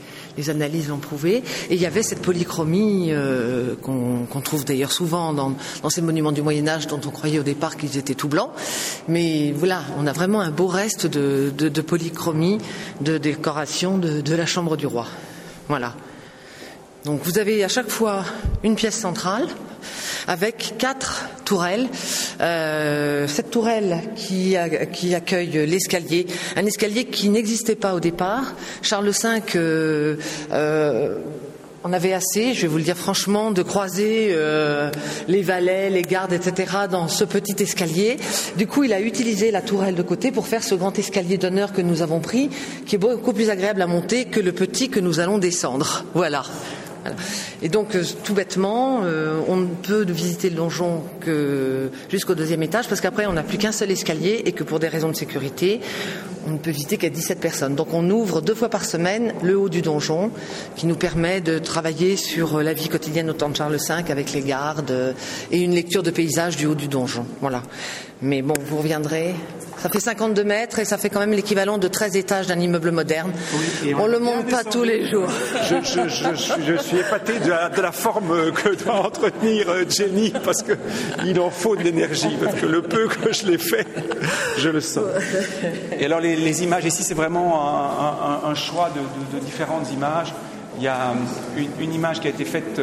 analyses 0.47 0.87
l'ont 0.87 0.99
prouvé. 0.99 1.43
Et 1.69 1.75
il 1.75 1.81
y 1.81 1.85
avait 1.85 2.01
cette 2.01 2.21
polychromie 2.21 3.09
euh, 3.09 3.75
qu'on 3.81 4.41
trouve 4.41 4.63
d'ailleurs 4.63 4.91
souvent 4.91 5.33
dans, 5.33 5.53
ces 5.89 6.01
monuments 6.01 6.31
du 6.31 6.41
Moyen 6.41 6.67
Âge 6.67 6.87
dont 6.87 7.01
on 7.05 7.09
croyait 7.09 7.39
au 7.39 7.43
départ 7.43 7.75
qu'ils 7.75 7.97
étaient 7.97 8.15
tout 8.15 8.29
blancs. 8.29 8.51
Mais 9.09 9.51
voilà, 9.51 9.83
on 9.97 10.07
a 10.07 10.13
vraiment 10.13 10.39
un 10.39 10.51
beau 10.51 10.67
reste 10.67 11.07
de 11.07 11.81
polychromie, 11.81 12.59
de 13.01 13.17
décoration 13.17 13.97
de, 13.97 14.21
de 14.21 14.35
la 14.35 14.45
chambre 14.45 14.77
du 14.77 14.87
roi. 14.87 15.07
Voilà. 15.67 15.93
Donc 17.05 17.21
vous 17.23 17.37
avez 17.37 17.63
à 17.63 17.67
chaque 17.67 17.89
fois 17.89 18.23
une 18.63 18.75
pièce 18.75 18.95
centrale 18.95 19.47
avec 20.27 20.75
quatre 20.77 21.25
tourelles. 21.45 21.87
Euh, 22.41 23.27
cette 23.27 23.51
tourelle 23.51 24.01
qui, 24.15 24.55
accueille 24.55 25.65
l'escalier, 25.65 26.27
un 26.55 26.65
escalier 26.65 27.05
qui 27.05 27.29
n'existait 27.29 27.75
pas 27.75 27.93
au 27.93 27.99
départ. 27.99 28.53
Charles 28.81 29.09
V 29.09 29.41
euh, 29.55 30.15
euh, 30.51 31.15
on 31.83 31.93
avait 31.93 32.11
assez, 32.11 32.53
je 32.53 32.63
vais 32.63 32.67
vous 32.67 32.77
le 32.77 32.83
dire 32.83 32.97
franchement, 32.97 33.51
de 33.51 33.63
croiser 33.63 34.35
les 35.29 35.41
valets, 35.41 35.89
les 35.89 36.01
gardes, 36.01 36.33
etc. 36.33 36.73
dans 36.91 37.07
ce 37.07 37.23
petit 37.23 37.63
escalier. 37.63 38.17
Du 38.57 38.67
coup, 38.67 38.83
il 38.83 38.91
a 38.91 38.99
utilisé 38.99 39.49
la 39.49 39.61
tourelle 39.61 39.95
de 39.95 40.01
côté 40.01 40.31
pour 40.31 40.45
faire 40.45 40.61
ce 40.61 40.75
grand 40.75 40.99
escalier 40.99 41.37
d'honneur 41.37 41.71
que 41.71 41.81
nous 41.81 42.01
avons 42.01 42.19
pris, 42.19 42.49
qui 42.85 42.95
est 42.95 42.99
beaucoup 42.99 43.31
plus 43.31 43.49
agréable 43.49 43.81
à 43.81 43.87
monter 43.87 44.25
que 44.25 44.41
le 44.41 44.51
petit 44.51 44.89
que 44.89 44.99
nous 44.99 45.21
allons 45.21 45.37
descendre. 45.37 46.03
Voilà. 46.13 46.43
Et 47.61 47.69
donc, 47.69 47.95
euh, 47.95 48.03
tout 48.23 48.33
bêtement, 48.33 49.01
euh, 49.03 49.39
on 49.47 49.57
ne 49.57 49.67
peut 49.67 50.03
visiter 50.03 50.49
le 50.49 50.55
donjon 50.55 51.01
que 51.21 51.89
jusqu'au 52.09 52.35
deuxième 52.35 52.63
étage, 52.63 52.87
parce 52.87 53.01
qu'après, 53.01 53.25
on 53.25 53.33
n'a 53.33 53.43
plus 53.43 53.57
qu'un 53.57 53.71
seul 53.71 53.91
escalier 53.91 54.43
et 54.45 54.51
que 54.51 54.63
pour 54.63 54.79
des 54.79 54.87
raisons 54.87 55.09
de 55.09 55.15
sécurité, 55.15 55.81
on 56.47 56.51
ne 56.51 56.57
peut 56.57 56.71
visiter 56.71 56.97
qu'à 56.97 57.09
17 57.09 57.39
personnes. 57.39 57.75
Donc, 57.75 57.93
on 57.93 58.09
ouvre 58.09 58.41
deux 58.41 58.55
fois 58.55 58.69
par 58.69 58.85
semaine 58.85 59.33
le 59.43 59.57
haut 59.57 59.69
du 59.69 59.81
donjon, 59.81 60.31
qui 60.75 60.87
nous 60.87 60.95
permet 60.95 61.41
de 61.41 61.59
travailler 61.59 62.15
sur 62.15 62.61
la 62.61 62.73
vie 62.73 62.89
quotidienne 62.89 63.29
au 63.29 63.33
temps 63.33 63.49
de 63.49 63.55
Charles 63.55 63.75
V 63.75 64.11
avec 64.11 64.33
les 64.33 64.41
gardes 64.41 65.15
et 65.51 65.59
une 65.59 65.73
lecture 65.73 66.03
de 66.03 66.11
paysages 66.11 66.57
du 66.57 66.65
haut 66.65 66.75
du 66.75 66.87
donjon. 66.87 67.25
Voilà. 67.41 67.63
Mais 68.21 68.41
bon, 68.41 68.55
vous 68.65 68.77
reviendrez. 68.77 69.33
Ça 69.81 69.87
fait 69.87 70.01
52 70.01 70.43
mètres 70.43 70.79
et 70.79 70.85
ça 70.85 70.97
fait 70.97 71.09
quand 71.09 71.21
même 71.21 71.31
l'équivalent 71.31 71.77
de 71.77 71.87
13 71.87 72.17
étages 72.17 72.47
d'un 72.47 72.59
immeuble 72.59 72.91
moderne. 72.91 73.31
on 73.97 74.07
ne 74.07 74.11
le 74.11 74.19
monte 74.19 74.49
pas 74.49 74.65
tous 74.65 74.83
les 74.83 75.09
jours. 75.09 75.29
Je, 75.69 76.77
suis 76.81 76.97
épaté 76.97 77.39
de 77.39 77.81
la, 77.81 77.91
forme 77.93 78.51
que 78.51 78.75
doit 78.75 79.05
entretenir 79.05 79.69
euh, 79.69 79.85
Jenny 79.89 80.33
parce 80.43 80.63
qu'il 80.63 81.39
en 81.39 81.49
faut 81.49 81.77
de 81.77 81.83
l'énergie. 81.83 82.37
Parce 82.43 82.55
que 82.55 82.65
le 82.65 82.81
peu 82.81 83.07
que 83.07 83.31
je 83.31 83.45
l'ai 83.45 83.57
fait, 83.57 83.87
je 84.57 84.69
le 84.69 84.81
sens. 84.81 85.05
Et 85.97 86.05
alors 86.05 86.19
les, 86.19 86.63
images 86.63 86.85
ici, 86.85 87.03
c'est 87.03 87.13
vraiment 87.13 87.61
un, 88.45 88.55
choix 88.55 88.91
de, 88.93 89.39
différentes 89.39 89.91
images. 89.93 90.33
Il 90.77 90.83
y 90.83 90.87
a 90.87 91.13
une, 91.79 91.93
image 91.93 92.19
qui 92.19 92.27
a 92.27 92.31
été 92.31 92.43
faite 92.43 92.81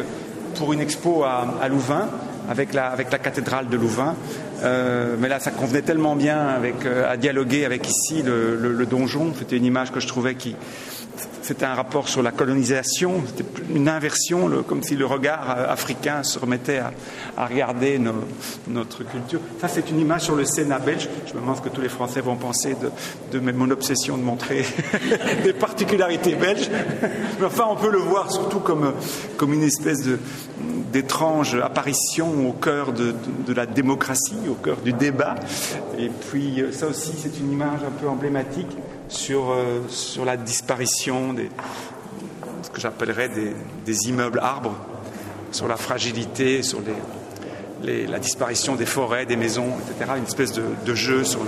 pour 0.55 0.73
une 0.73 0.81
expo 0.81 1.23
à, 1.23 1.45
à 1.61 1.67
Louvain 1.67 2.09
avec 2.49 2.73
la, 2.73 2.87
avec 2.87 3.09
cathédrale 3.09 3.67
de 3.67 3.77
Louvain. 3.77 4.15
Euh, 4.63 5.15
mais 5.19 5.27
là, 5.27 5.39
ça 5.39 5.51
convenait 5.51 5.81
tellement 5.81 6.15
bien 6.15 6.39
avec, 6.47 6.85
euh, 6.85 7.11
à 7.11 7.17
dialoguer 7.17 7.65
avec 7.65 7.87
ici 7.87 8.23
le, 8.23 8.55
le 8.55 8.85
donjon. 8.85 9.33
C'était 9.37 9.57
une 9.57 9.65
image 9.65 9.91
que 9.91 9.99
je 9.99 10.07
trouvais 10.07 10.35
qui, 10.35 10.55
c'était 11.41 11.65
un 11.65 11.73
rapport 11.73 12.07
sur 12.07 12.21
la 12.21 12.31
colonisation, 12.31 13.21
c'était 13.25 13.45
une 13.73 13.87
inversion, 13.87 14.63
comme 14.67 14.83
si 14.83 14.95
le 14.95 15.05
regard 15.05 15.55
euh, 15.57 15.71
africain 15.71 16.23
se 16.23 16.39
remettait 16.39 16.79
à, 16.79 17.45
regarder 17.45 17.99
notre 18.67 19.03
culture. 19.03 19.39
Ça, 19.61 19.67
c'est 19.67 19.89
une 19.89 19.99
image 19.99 20.21
sur 20.21 20.35
le 20.35 20.43
Sénat 20.43 20.79
belge. 20.79 21.07
Je 21.27 21.33
me 21.33 21.39
demande 21.39 21.57
ce 21.57 21.61
que 21.61 21.69
tous 21.69 21.81
les 21.81 21.89
Français 21.89 22.19
vont 22.19 22.35
penser 22.35 22.75
de, 23.31 23.39
mon 23.51 23.69
obsession 23.69 24.17
de 24.17 24.23
montrer 24.23 24.65
des 25.43 25.53
particularités 25.53 26.35
belges. 26.35 26.69
Mais 27.39 27.45
enfin, 27.45 27.65
on 27.69 27.75
peut 27.75 27.91
le 27.91 27.99
voir 27.99 28.31
surtout 28.31 28.59
comme, 28.59 28.93
une 29.53 29.63
espèce 29.63 29.99
d'étrange 30.91 31.55
apparition 31.55 32.49
au 32.49 32.53
cœur 32.53 32.91
de, 32.91 33.13
de, 33.45 33.53
la 33.53 33.65
démocratie, 33.65 34.49
au 34.49 34.55
cœur 34.55 34.77
du 34.77 34.93
débat. 34.93 35.35
Et 35.97 36.09
puis, 36.09 36.61
euh, 36.61 36.71
ça 36.71 36.87
aussi, 36.87 37.13
c'est 37.17 37.39
une 37.39 37.51
image 37.51 37.79
un 37.85 37.91
peu 37.91 38.07
emblématique 38.07 38.75
sur, 39.09 39.51
euh, 39.51 39.81
sur 39.89 40.25
la 40.25 40.37
disparition 40.37 41.33
des, 41.33 41.49
ce 42.63 42.69
que 42.69 42.79
j'appellerais 42.79 43.29
des, 43.29 44.09
immeubles 44.09 44.39
arbres, 44.39 44.75
sur 45.51 45.67
la 45.67 45.77
fragilité, 45.77 46.61
sur 46.61 46.79
les, 47.83 48.05
la 48.07 48.19
disparition 48.19 48.75
des 48.75 48.85
forêts, 48.85 49.25
des 49.25 49.37
maisons, 49.37 49.71
etc. 49.79 50.11
Une 50.17 50.23
espèce 50.23 50.51
de, 50.53 50.95
jeu, 50.95 51.23
sur 51.23 51.39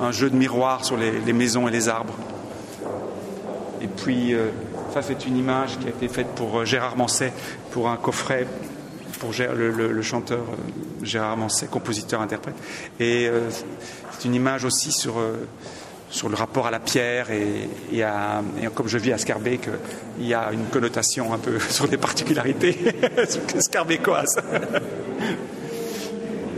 un 0.00 0.12
jeu 0.12 0.30
de 0.30 0.36
miroir 0.36 0.84
sur 0.84 0.96
les, 0.96 1.32
maisons 1.32 1.66
et 1.68 1.70
les 1.70 1.88
arbres. 1.88 2.14
Et 3.80 3.88
puis, 3.88 4.34
euh, 4.34 4.50
ça, 4.92 5.02
c'est 5.02 5.26
une 5.26 5.36
image 5.36 5.78
qui 5.78 5.86
a 5.86 5.90
été 5.90 6.08
faite 6.08 6.28
pour 6.36 6.60
euh, 6.60 6.64
Gérard 6.64 6.96
Manset, 6.96 7.32
pour 7.72 7.88
un 7.88 7.96
coffret 7.96 8.46
pour 9.20 9.30
le, 9.32 9.70
le, 9.70 10.02
chanteur 10.02 10.44
Gérard 11.02 11.36
Manset, 11.36 11.66
compositeur-interprète. 11.66 12.56
Et 13.00 13.30
c'est 14.10 14.28
une 14.28 14.34
image 14.34 14.64
aussi 14.66 14.92
sur 14.92 15.14
sur 16.10 16.28
le 16.28 16.36
rapport 16.36 16.66
à 16.66 16.70
la 16.70 16.80
pierre 16.80 17.30
et, 17.30 17.68
comme 18.74 18.88
je 18.88 18.98
vis 18.98 19.12
à 19.12 19.18
Scarbeck, 19.18 19.68
il 20.18 20.26
y 20.26 20.34
a 20.34 20.50
une 20.52 20.66
connotation 20.66 21.32
un 21.32 21.38
peu 21.38 21.58
sur 21.70 21.88
des 21.88 21.96
particularités 21.96 22.76
scarbécoises. 23.60 24.36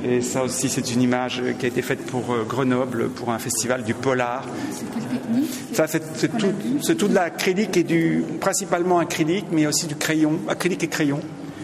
Et 0.09 0.21
ça 0.21 0.45
aussi, 0.45 0.69
c'est 0.69 0.93
une 0.93 1.03
image 1.03 1.43
qui 1.59 1.65
a 1.65 1.69
été 1.69 1.83
faite 1.83 2.07
pour 2.07 2.33
euh, 2.33 2.45
Grenoble, 2.45 3.09
pour 3.09 3.31
un 3.31 3.39
festival 3.41 3.83
du 3.83 3.93
polar. 3.93 4.45
Ça, 5.73 5.89
c'est 5.89 6.29
tout, 6.29 6.53
tout, 6.95 7.09
de 7.09 7.15
l'acrylique 7.15 7.77
et 7.77 7.83
du, 7.83 8.23
principalement 8.41 9.01
acrylique, 9.01 9.47
mais 9.51 9.67
aussi 9.67 9.87
du 9.87 9.97
crayon, 9.97 10.39
acrylique 10.49 10.85
et 10.85 10.89
crayon. 10.89 11.21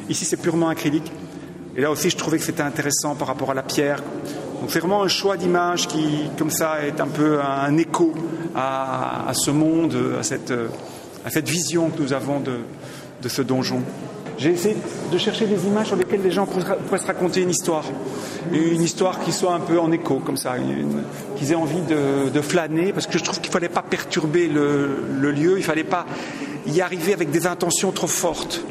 Ici, 0.09 0.25
c'est 0.25 0.39
purement 0.39 0.69
acrylique. 0.69 1.13
Et 1.77 1.81
là 1.83 1.91
aussi, 1.91 2.11
je 2.11 2.17
trouvais 2.17 2.39
que 2.39 2.45
c'était 2.45 2.63
intéressant 2.63 3.15
par 3.15 3.29
rapport 3.29 3.51
à 3.53 3.55
la 3.55 3.63
pierre. 3.63 4.03
Donc 4.63 4.71
c'est 4.71 4.79
vraiment 4.79 5.03
un 5.03 5.09
choix 5.09 5.37
d'image 5.37 5.89
qui, 5.89 6.31
comme 6.39 6.51
ça, 6.51 6.87
est 6.87 7.01
un 7.01 7.09
peu 7.09 7.41
un 7.41 7.77
écho 7.79 8.15
à, 8.55 9.33
ce 9.33 9.51
monde, 9.51 9.97
à 10.21 10.23
cette, 10.23 11.49
vision 11.49 11.91
que 11.91 12.01
nous 12.01 12.13
avons 12.13 12.39
de, 12.39 13.29
ce 13.29 13.43
donjon. 13.43 13.83
J'ai 14.39 14.51
essayé 14.51 14.77
de 15.11 15.19
chercher 15.19 15.47
des 15.47 15.67
images 15.67 15.89
sur 15.89 15.97
lesquelles 15.97 16.23
les 16.23 16.31
gens 16.31 16.47
pourraient 16.47 17.01
se 17.01 17.07
raconter 17.09 17.43
une 17.43 17.51
histoire. 17.51 17.83
Une 18.53 18.83
histoire 18.83 19.19
qui 19.25 19.33
soit 19.33 19.53
un 19.53 19.59
peu 19.59 19.81
en 19.81 19.91
écho, 19.91 20.21
comme 20.25 20.37
ça, 20.37 20.55
qu'ils 21.37 21.51
aient 21.51 21.57
envie 21.57 21.81
de, 21.81 22.29
de, 22.29 22.41
flâner, 22.41 22.93
parce 22.93 23.09
que 23.09 23.19
je 23.19 23.25
trouve 23.25 23.41
qu'il 23.41 23.51
ne 23.51 23.55
fallait 23.55 23.69
pas 23.69 23.83
perturber 23.83 24.47
le, 24.47 25.03
le 25.21 25.33
lieu, 25.33 25.55
il 25.55 25.63
ne 25.63 25.63
fallait 25.63 25.83
pas 25.83 26.07
y 26.69 26.81
arriver 26.81 27.13
avec 27.13 27.33
des 27.33 27.49
intentions 27.49 27.91
trop 27.91 28.07
fortes. 28.07 28.63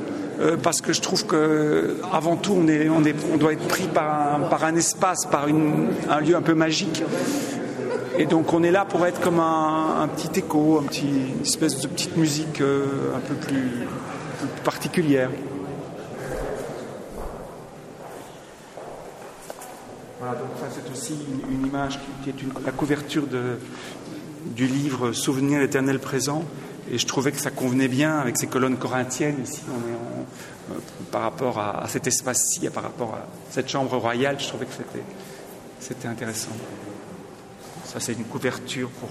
Euh, 0.41 0.57
parce 0.57 0.81
que 0.81 0.91
je 0.91 1.01
trouve 1.01 1.27
que 1.27 1.97
avant 2.11 2.35
tout 2.35 2.53
on, 2.53 3.37
doit 3.37 3.53
être 3.53 3.67
pris 3.67 3.87
par 3.87 4.63
un, 4.63 4.75
espace, 4.75 5.27
par 5.27 5.45
un 5.45 6.19
lieu 6.21 6.35
un 6.35 6.41
peu 6.41 6.55
magique. 6.55 7.03
Et 8.17 8.25
donc 8.25 8.51
on 8.51 8.63
est 8.63 8.71
là 8.71 8.85
pour 8.85 9.05
être 9.05 9.21
comme 9.21 9.39
un, 9.39 10.07
petit 10.15 10.39
écho, 10.39 10.81
une 10.81 11.41
espèce 11.43 11.81
de 11.81 11.87
petite 11.87 12.17
musique 12.17 12.59
euh, 12.61 13.15
un 13.15 13.19
peu 13.19 13.35
plus, 13.35 13.87
particulière. 14.63 15.29
Voilà, 20.19 20.35
donc 20.35 20.49
ça 20.59 20.65
c'est 20.71 20.91
aussi 20.91 21.17
une, 21.51 21.67
image 21.67 21.99
qui, 22.23 22.29
est 22.29 22.41
une, 22.41 22.51
la 22.65 22.71
couverture 22.71 23.27
de, 23.27 23.57
du 24.55 24.65
livre 24.65 25.11
Souvenir 25.11 25.59
l'éternel 25.59 25.99
présent. 25.99 26.43
Et 26.89 26.97
je 26.97 27.05
trouvais 27.05 27.31
que 27.31 27.39
ça 27.39 27.51
convenait 27.51 27.87
bien 27.87 28.17
avec 28.17 28.37
ces 28.37 28.47
colonnes 28.47 28.77
corinthiennes. 28.77 29.43
Ici, 29.43 29.61
euh, 29.69 30.73
par 31.11 31.21
rapport 31.21 31.59
à, 31.59 31.85
cet 31.87 32.07
espace-ci, 32.07 32.67
par 32.69 32.83
rapport 32.83 33.13
à 33.13 33.27
cette 33.51 33.69
chambre 33.69 33.95
royale, 33.97 34.37
je 34.39 34.47
trouvais 34.47 34.65
que 34.65 34.73
c'était, 35.79 36.07
intéressant. 36.07 36.51
Ça, 37.85 37.99
c'est 37.99 38.13
une 38.13 38.23
couverture 38.23 38.89
pour 38.89 39.09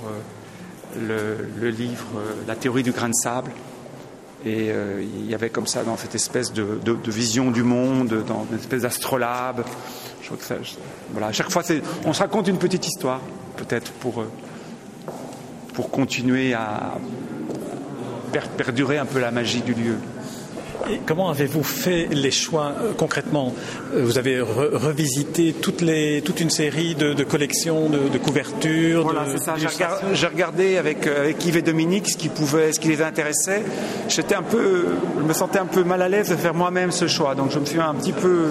euh, 0.99 1.37
le, 1.61 1.71
livre 1.71 2.07
euh, 2.17 2.35
La 2.49 2.57
théorie 2.57 2.83
du 2.83 2.93
grain 2.93 3.09
de 3.09 3.15
sable. 3.15 3.53
Et 4.43 4.71
il 5.03 5.27
y 5.27 5.35
avait 5.35 5.51
comme 5.51 5.67
ça, 5.67 5.83
dans 5.85 5.99
cette 5.99 6.15
espèce 6.15 6.51
de, 6.55 6.81
vision 7.11 7.51
du 7.51 7.63
monde, 7.63 8.25
dans 8.27 8.47
une 8.51 8.57
espèce 8.57 8.83
d'astrolabe. 8.83 9.67
Voilà, 11.11 11.27
à 11.27 11.33
chaque 11.33 11.51
fois, 11.51 11.63
on 12.07 12.15
se 12.15 12.21
raconte 12.21 12.49
une 12.49 12.57
petite 12.57 12.87
histoire, 12.87 13.21
peut-être 13.59 13.93
pour, 13.93 14.25
pour 15.75 15.91
continuer 15.91 16.55
à 16.55 16.95
perdurer 18.31 18.99
un 18.99 19.07
peu 19.07 19.19
la 19.19 19.31
magie 19.31 19.63
du 19.63 19.75
lieu. 19.75 19.97
Et 20.89 21.01
comment 21.05 21.29
avez-vous 21.31 21.63
fait 21.63 22.09
les 22.11 22.31
choix 22.31 22.73
euh, 22.81 22.93
concrètement? 22.97 23.55
Euh, 23.95 24.03
Vous 24.05 24.19
avez 24.19 24.41
revisité 24.41 25.53
toutes 25.53 25.83
les, 25.83 26.23
toute 26.23 26.41
une 26.41 26.51
série 26.51 26.95
de, 26.95 27.23
collections, 27.23 27.91
de, 27.91 28.19
couvertures. 28.19 29.03
Voilà, 29.03 29.27
c'est 29.31 29.45
ça. 29.45 29.57
J'ai 30.13 30.27
regardé, 30.27 30.79
avec, 30.79 31.07
euh, 31.07 31.25
avec, 31.25 31.45
Yves 31.45 31.59
et 31.59 31.63
Dominique 31.63 32.09
ce 32.09 32.17
qui 32.17 32.29
pouvait, 32.29 32.73
ce 32.73 32.81
qui 32.81 32.89
les 32.89 33.03
intéressait. 33.03 33.63
J'étais 34.09 34.35
un 34.35 34.43
peu, 34.43 34.87
je 35.19 35.25
me 35.25 35.33
sentais 35.33 35.59
un 35.59 35.67
peu 35.67 35.85
mal 35.85 36.03
à 36.03 36.09
l'aise 36.09 36.31
de 36.31 36.37
faire 36.37 36.55
moi-même 36.55 36.93
ce 36.93 37.07
choix. 37.07 37.35
Donc 37.35 37.51
je 37.51 37.59
me 37.59 37.67
suis 37.67 37.81
un 37.81 37.95
petit 37.95 38.13
peu, 38.13 38.47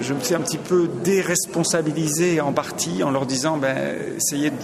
je 0.00 0.12
me 0.12 0.20
suis 0.20 0.34
un 0.34 0.40
petit 0.40 0.58
peu 0.58 0.88
déresponsabilisé 1.04 2.40
en 2.40 2.52
partie 2.52 3.02
en 3.02 3.10
leur 3.10 3.26
disant, 3.26 3.56
ben, 3.56 3.76
essayez 4.16 4.50
de 4.50 4.56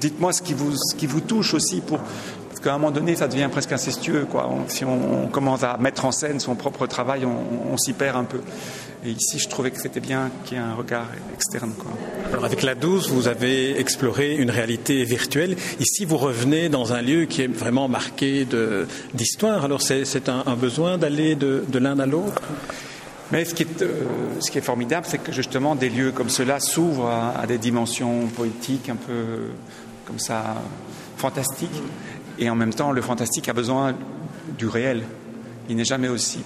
dites-moi 0.00 0.32
ce 0.32 0.42
qui 0.42 0.54
vous 0.54 0.76
ce 0.76 0.94
qui 0.94 1.06
vous 1.06 1.20
touche 1.20 1.54
aussi 1.54 1.80
pour 1.80 1.98
parce 2.58 2.70
qu'à 2.70 2.74
un 2.74 2.78
moment 2.78 2.90
donné, 2.90 3.14
ça 3.14 3.28
devient 3.28 3.48
presque 3.52 3.70
incestueux. 3.70 4.26
Quoi. 4.28 4.50
si 4.66 4.84
on, 4.84 5.28
commence 5.28 5.62
à 5.62 5.76
mettre 5.78 6.04
en 6.04 6.10
scène 6.10 6.40
son 6.40 6.56
propre 6.56 6.88
travail, 6.88 7.24
on, 7.24 7.76
s'y 7.76 7.92
perd 7.92 8.16
un 8.16 8.24
peu. 8.24 8.40
Et 9.06 9.10
ici, 9.10 9.38
je 9.38 9.48
trouvais 9.48 9.70
que 9.70 9.80
c'était 9.80 10.00
bien 10.00 10.32
qu'il 10.44 10.56
y 10.56 10.60
ait 10.60 10.64
un 10.64 10.74
regard 10.74 11.06
externe. 11.32 11.70
Quoi. 11.78 11.92
Alors 12.32 12.44
avec 12.44 12.64
la 12.64 12.74
12, 12.74 13.12
vous 13.12 13.28
avez 13.28 13.78
exploré 13.78 14.34
une 14.34 14.50
réalité 14.50 15.04
virtuelle. 15.04 15.54
Ici, 15.78 16.04
vous 16.04 16.16
revenez 16.16 16.68
dans 16.68 16.92
un 16.92 17.00
lieu 17.00 17.26
qui 17.26 17.42
est 17.42 17.46
vraiment 17.46 17.86
marqué 17.86 18.44
d'histoire. 19.14 19.64
Alors 19.64 19.80
c'est 19.80 20.28
un, 20.28 20.56
besoin 20.56 20.98
d'aller 20.98 21.36
de, 21.36 21.78
l'un 21.78 22.00
à 22.00 22.06
l'autre? 22.06 22.42
Mais 23.30 23.44
ce 23.44 23.54
qui 23.54 23.62
est, 23.62 23.82
euh, 23.82 24.02
ce 24.40 24.50
qui 24.50 24.58
est 24.58 24.62
formidable, 24.62 25.06
c'est 25.08 25.18
que 25.18 25.30
justement 25.30 25.76
des 25.76 25.90
lieux 25.90 26.10
comme 26.10 26.30
cela 26.30 26.58
s'ouvrent 26.58 27.08
à, 27.08 27.46
des 27.46 27.58
dimensions 27.58 28.26
poétiques 28.26 28.88
un 28.88 28.96
peu 28.96 29.50
comme 30.06 30.18
ça 30.18 30.56
fantastiques. 31.18 31.82
Et 32.38 32.48
en 32.50 32.54
même 32.54 32.72
temps, 32.72 32.92
le 32.92 33.02
fantastique 33.02 33.48
a 33.48 33.52
besoin 33.52 33.94
du 34.56 34.66
réel. 34.66 35.02
Il 35.68 35.76
n'est 35.76 35.84
jamais 35.84 36.08
aussi 36.08 36.40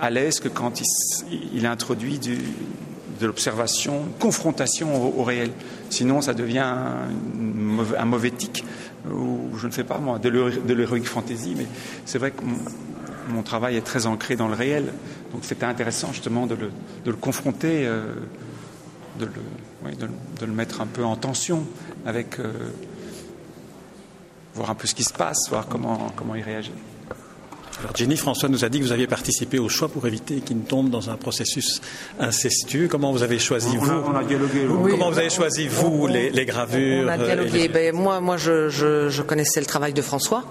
à 0.00 0.10
l'aise 0.10 0.40
que 0.40 0.48
quand 0.48 0.80
il, 1.54 1.66
introduit 1.66 2.18
de 2.18 3.26
l'observation, 3.26 4.04
confrontation 4.20 5.18
au, 5.18 5.24
réel. 5.24 5.50
Sinon, 5.90 6.20
ça 6.20 6.34
devient 6.34 6.58
un, 6.58 8.04
mauvais, 8.04 8.30
tic, 8.30 8.64
ou 9.10 9.56
je 9.56 9.66
ne 9.66 9.72
sais 9.72 9.84
pas 9.84 9.98
moi, 9.98 10.18
de 10.18 10.72
l'héroïque 10.72 11.08
fantasy. 11.08 11.54
Mais 11.56 11.66
c'est 12.04 12.18
vrai 12.18 12.30
que 12.30 12.42
mon 13.30 13.42
travail 13.42 13.76
est 13.76 13.84
très 13.84 14.06
ancré 14.06 14.36
dans 14.36 14.48
le 14.48 14.54
réel. 14.54 14.92
Donc 15.32 15.44
c'était 15.44 15.66
intéressant 15.66 16.12
justement 16.12 16.46
de 16.46 16.56
le, 17.04 17.12
confronter, 17.14 17.88
de, 19.18 19.28
le, 20.40 20.52
mettre 20.52 20.80
un 20.80 20.86
peu 20.86 21.04
en 21.04 21.16
tension 21.16 21.66
avec 22.06 22.38
voir 24.58 24.70
un 24.70 24.74
peu 24.74 24.86
ce 24.86 24.94
qui 24.94 25.04
se 25.04 25.12
passe, 25.12 25.48
voir 25.48 25.66
comment, 25.68 26.10
comment 26.16 26.34
il 26.34 26.42
réagit. 26.42 26.72
Alors 27.80 27.94
Jenny 27.94 28.16
François 28.16 28.48
nous 28.48 28.64
a 28.64 28.68
dit 28.68 28.80
que 28.80 28.84
vous 28.84 28.92
aviez 28.92 29.06
participé 29.06 29.60
au 29.60 29.68
choix 29.68 29.88
pour 29.88 30.04
éviter 30.06 30.40
qu'il 30.40 30.58
ne 30.58 30.62
tombe 30.64 30.90
dans 30.90 31.10
un 31.10 31.16
processus 31.16 31.80
incestueux. 32.18 32.88
Comment 32.88 33.12
vous 33.12 33.22
avez 33.22 33.38
choisi 33.38 33.76
vous 33.76 33.88
on 33.88 34.16
a, 34.16 34.24
dialogué. 34.24 34.66
Comment 34.66 35.10
vous 35.10 35.18
avez 35.18 35.30
choisi 35.30 35.68
vous 35.68 36.08
les, 36.08 36.30
les, 36.30 36.44
gravures 36.44 37.04
On 37.06 37.08
a 37.08 37.16
dialogué. 37.16 37.68
Ben, 37.68 37.94
moi, 37.94 38.20
moi, 38.20 38.36
je, 38.36 38.68
je, 38.68 39.08
je, 39.08 39.22
connaissais 39.22 39.60
le 39.60 39.66
travail 39.66 39.92
de 39.92 40.02
François 40.02 40.44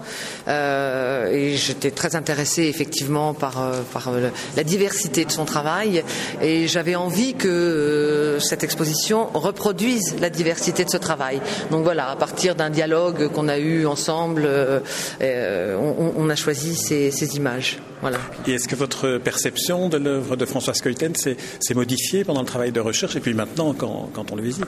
euh, 0.46 1.30
et 1.30 1.56
j'étais 1.56 1.90
très 1.90 2.16
intéressée 2.16 2.62
effectivement 2.62 3.34
par, 3.34 3.60
euh, 3.60 3.82
par 3.92 4.08
euh, 4.08 4.30
la 4.56 4.64
diversité 4.64 5.26
de 5.26 5.30
son 5.30 5.44
travail 5.44 6.04
et 6.40 6.66
j'avais 6.66 6.94
envie 6.94 7.34
que 7.34 7.48
euh, 7.48 8.40
cette 8.40 8.64
exposition 8.64 9.28
reproduise 9.34 10.16
la 10.18 10.30
diversité 10.30 10.82
de 10.82 10.90
ce 10.90 10.96
travail. 10.96 11.42
Donc 11.70 11.84
voilà, 11.84 12.08
à 12.08 12.16
partir 12.16 12.54
d'un 12.54 12.70
dialogue 12.70 13.28
qu'on 13.28 13.48
a 13.48 13.58
eu 13.58 13.84
ensemble, 13.84 14.44
euh, 14.46 15.76
on, 15.76 16.12
on, 16.16 16.30
a 16.30 16.36
choisi 16.36 16.74
ces 16.74 17.10
Et 18.46 18.52
est-ce 18.52 18.68
que 18.68 18.76
votre 18.76 19.18
perception 19.18 19.88
de 19.88 19.96
l'œuvre 19.96 20.36
de 20.36 20.44
François 20.44 20.74
Skeuten 20.74 21.14
s'est 21.16 21.74
modifiée 21.74 22.24
pendant 22.24 22.40
le 22.40 22.46
travail 22.46 22.72
de 22.72 22.80
recherche 22.80 23.16
et 23.16 23.20
puis 23.20 23.34
maintenant 23.34 23.74
quand, 23.74 24.10
quand 24.12 24.32
on 24.32 24.36
le 24.36 24.42
visite? 24.42 24.66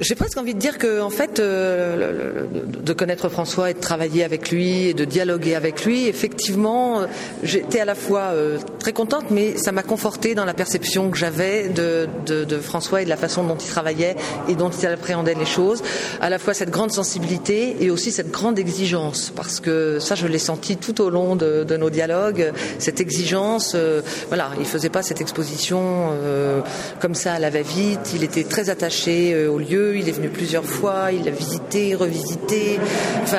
J'ai 0.00 0.14
presque 0.14 0.38
envie 0.38 0.54
de 0.54 0.58
dire 0.58 0.78
que, 0.78 1.00
en 1.00 1.10
fait, 1.10 1.40
euh, 1.40 2.44
de 2.52 2.92
connaître 2.92 3.28
François 3.28 3.70
et 3.70 3.74
de 3.74 3.80
travailler 3.80 4.24
avec 4.24 4.50
lui 4.50 4.86
et 4.86 4.94
de 4.94 5.04
dialoguer 5.04 5.54
avec 5.54 5.84
lui, 5.84 6.06
effectivement, 6.06 7.02
j'étais 7.42 7.80
à 7.80 7.84
la 7.84 7.94
fois 7.94 8.30
euh, 8.32 8.58
très 8.78 8.92
contente, 8.92 9.26
mais 9.30 9.56
ça 9.56 9.72
m'a 9.72 9.82
conforté 9.82 10.34
dans 10.34 10.44
la 10.44 10.54
perception 10.54 11.10
que 11.10 11.16
j'avais 11.16 11.68
de, 11.68 12.08
de, 12.26 12.44
de, 12.44 12.58
François 12.58 13.02
et 13.02 13.04
de 13.04 13.10
la 13.10 13.16
façon 13.16 13.44
dont 13.44 13.56
il 13.56 13.68
travaillait 13.68 14.16
et 14.48 14.54
dont 14.54 14.70
il 14.70 14.86
appréhendait 14.86 15.34
les 15.34 15.46
choses. 15.46 15.82
À 16.20 16.30
la 16.30 16.38
fois 16.38 16.54
cette 16.54 16.70
grande 16.70 16.92
sensibilité 16.92 17.76
et 17.80 17.90
aussi 17.90 18.12
cette 18.12 18.30
grande 18.30 18.58
exigence, 18.58 19.32
parce 19.34 19.60
que 19.60 19.98
ça, 19.98 20.14
je 20.14 20.26
l'ai 20.26 20.38
senti 20.38 20.76
tout 20.76 21.00
au 21.00 21.10
long 21.10 21.36
de, 21.36 21.64
de, 21.64 21.76
nos 21.76 21.90
dialogues. 21.90 22.52
Cette 22.78 23.00
exigence, 23.00 23.72
euh, 23.74 24.02
voilà, 24.28 24.50
il 24.58 24.66
faisait 24.66 24.88
pas 24.90 25.02
cette 25.02 25.20
exposition 25.20 25.80
euh, 26.12 26.60
comme 27.00 27.14
ça 27.14 27.34
à 27.34 27.38
la 27.38 27.50
va-vite. 27.50 28.12
Il 28.14 28.24
était 28.24 28.44
très 28.44 28.70
attaché 28.70 29.46
au 29.46 29.58
lieu 29.58 29.79
il 29.96 30.08
est 30.08 30.12
venu 30.12 30.28
plusieurs 30.28 30.64
fois, 30.64 31.12
il 31.12 31.26
a 31.28 31.30
visité, 31.30 31.94
revisité. 31.94 32.78
Enfin, 33.22 33.38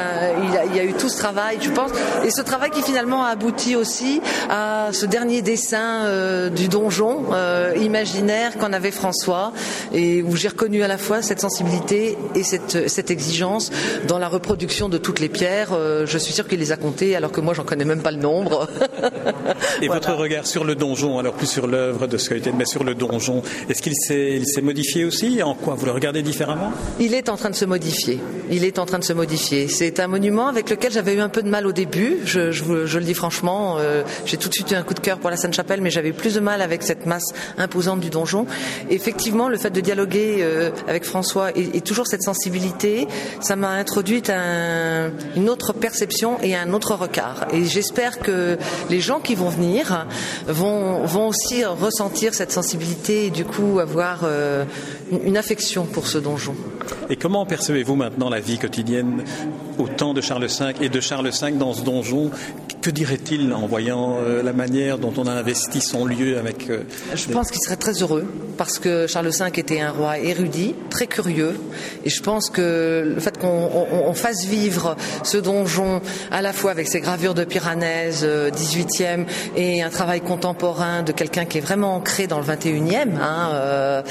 il, 0.70 0.76
y 0.76 0.80
a 0.80 0.84
eu 0.84 0.94
tout 0.94 1.10
ce 1.10 1.18
travail, 1.18 1.58
je 1.62 1.70
pense. 1.70 1.92
Et 2.26 2.32
ce 2.32 2.42
travail 2.42 2.70
qui 2.72 2.82
finalement 2.82 3.24
a 3.24 3.30
abouti 3.30 3.76
aussi 3.76 4.22
à 4.50 4.90
ce 4.92 5.06
dernier 5.06 5.42
dessin 5.42 6.06
euh, 6.06 6.50
du 6.50 6.68
donjon 6.68 7.26
euh, 7.34 7.74
imaginaire 7.82 8.58
qu'en 8.58 8.74
avait 8.74 8.92
François 8.92 9.54
et 9.94 10.22
où 10.22 10.36
j'ai 10.36 10.50
reconnu 10.50 10.84
à 10.84 10.88
la 10.88 10.98
fois 10.98 11.22
cette 11.22 11.40
sensibilité 11.40 12.18
et 12.36 12.44
cette, 12.44 12.90
cette 12.90 13.12
exigence 13.12 13.72
dans 14.08 14.20
la 14.20 14.28
reproduction 14.28 14.90
de 14.90 14.98
toutes 14.98 15.20
les 15.20 15.30
pierres. 15.30 15.70
Euh, 15.74 16.06
je 16.06 16.18
suis 16.18 16.34
sûr 16.34 16.48
qu'il 16.48 16.60
les 16.60 16.72
a 16.72 16.78
comptées 16.78 17.16
alors 17.16 17.32
que 17.32 17.42
moi 17.42 17.54
j'en 17.54 17.64
connais 17.64 17.86
même 17.86 18.02
pas 18.02 18.12
le 18.12 18.18
nombre. 18.18 18.68
et 19.82 19.88
votre 19.88 20.14
regard 20.14 20.48
sur 20.48 20.64
le 20.64 20.76
donjon, 20.76 21.20
alors 21.20 21.34
plus 21.34 21.48
sur 21.48 21.68
l'œuvre 21.68 22.08
de 22.08 22.18
Skeuten, 22.18 22.56
mais 22.58 22.66
sur 22.66 22.84
le 22.84 22.96
donjon, 22.96 23.42
est-ce 23.70 23.82
qu'il 23.82 23.96
s'est 23.96 24.62
modifié 24.62 25.06
aussi? 25.06 25.42
En 25.44 25.56
quoi 25.56 25.76
vous 25.76 25.86
le 25.86 25.92
regardez 25.92 26.22
Il 27.00 27.14
est 27.14 27.30
en 27.30 27.38
train 27.38 27.50
de 27.50 27.56
se 27.56 27.66
modifier. 27.66 28.20
Il 28.50 28.66
est 28.66 28.80
en 28.80 28.86
train 28.86 29.00
de 29.00 29.04
se 29.04 29.14
modifier. 29.14 29.68
C'est 29.68 30.00
un 30.00 30.08
monument 30.08 30.48
avec 30.48 30.70
lequel 30.70 30.92
j'avais 30.92 31.14
eu 31.14 31.20
un 31.20 31.30
peu 31.30 31.42
de 31.42 31.50
mal 31.50 31.66
au 31.66 31.72
début. 31.72 32.18
Je, 32.26 32.50
le 32.50 33.04
dis 33.04 33.14
franchement. 33.14 33.78
Euh, 33.80 34.04
J'ai 34.26 34.38
tout 34.38 34.50
de 34.50 34.54
suite 34.54 34.72
eu 34.72 34.76
un 34.76 34.84
coup 34.84 34.94
de 34.94 35.00
cœur 35.00 35.20
pour 35.20 35.30
la 35.30 35.38
Sainte-Chapelle, 35.38 35.82
mais 35.82 35.90
j'avais 35.90 36.12
plus 36.12 36.36
de 36.36 36.40
mal 36.40 36.62
avec 36.62 36.84
cette 36.84 37.06
masse 37.06 37.34
imposante 37.58 38.00
du 38.00 38.10
donjon. 38.10 38.46
effectivement, 38.90 39.50
le 39.50 39.58
fait 39.58 39.70
de 39.70 39.82
dialoguer 39.82 40.38
euh, 40.40 40.72
avec 40.88 41.06
François 41.06 41.50
et, 41.56 41.82
toujours 41.82 42.08
cette 42.08 42.24
sensibilité, 42.24 43.08
ça 43.40 43.56
m'a 43.56 43.72
introduite 43.72 44.30
un, 44.30 45.12
une 45.36 45.50
autre 45.50 45.74
perception 45.74 46.38
et 46.42 46.56
un 46.56 46.74
autre 46.74 46.96
regard. 46.96 47.48
Et 47.54 47.66
j'espère 47.66 48.20
que 48.20 48.58
les 48.90 49.02
gens 49.02 49.20
qui 49.20 49.36
vont 49.36 49.50
venir 49.50 50.08
vont, 50.48 51.06
vont 51.06 51.28
aussi 51.28 51.66
ressentir 51.66 52.34
cette 52.34 52.52
sensibilité 52.52 53.26
et 53.26 53.30
du 53.30 53.46
coup 53.46 53.80
avoir 53.80 54.22
euh, 54.24 54.66
une 55.24 55.38
affection 55.38 55.86
pour 55.86 56.08
ce 56.08 56.18
Et 57.10 57.16
comment 57.16 57.46
percevez-vous 57.46 57.96
maintenant 57.96 58.30
la 58.30 58.40
vie 58.40 58.58
quotidienne 58.58 59.24
au 59.82 59.88
temps 59.88 60.14
de 60.14 60.22
Charles 60.22 60.46
V 60.46 60.74
et 60.82 60.90
de 60.90 61.00
Charles 61.00 61.30
V 61.30 61.52
dans 61.52 61.74
ce 61.74 61.82
donjon 61.82 62.30
Que 62.82 62.90
dirait-il 62.90 63.54
en 63.54 63.68
voyant 63.68 64.18
euh, 64.20 64.44
la 64.44 64.54
manière 64.54 64.98
dont 64.98 65.14
on 65.18 65.28
a 65.28 65.32
investi 65.32 65.82
son 65.82 66.06
lieu 66.06 66.38
avec... 66.38 66.70
Euh, 66.70 66.84
je 67.16 67.28
pense 67.28 67.52
qu'il 67.52 67.62
serait 67.62 67.76
très 67.76 67.94
heureux 68.02 68.28
parce 68.58 68.80
que 68.80 69.08
Charles 69.08 69.30
V 69.30 69.46
était 69.56 69.82
un 69.82 69.92
roi 69.92 70.20
érudit, 70.20 70.76
très 70.90 71.08
curieux. 71.08 71.60
Et 72.06 72.10
je 72.10 72.22
pense 72.22 72.50
que 72.50 73.14
le 73.16 73.20
fait 73.20 73.38
qu'on 73.38 74.14
fasse 74.14 74.46
vivre 74.46 74.96
ce 75.24 75.38
donjon 75.38 76.02
à 76.30 76.42
la 76.42 76.54
fois 76.54 76.72
avec 76.72 76.88
ses 76.88 77.00
gravures 77.00 77.34
de 77.34 77.44
Piranèse, 77.44 78.24
18e, 78.24 79.04
euh, 79.04 79.26
et 79.56 79.82
un 79.82 79.90
travail 79.90 80.22
contemporain 80.22 81.02
de 81.02 81.12
quelqu'un 81.12 81.46
qui 81.46 81.58
est 81.58 81.62
vraiment 81.62 81.96
ancré 81.96 82.28
dans 82.28 82.40
le 82.40 82.46
21e, 82.46 83.18
hein, 83.20 83.50
euh, 83.54 84.02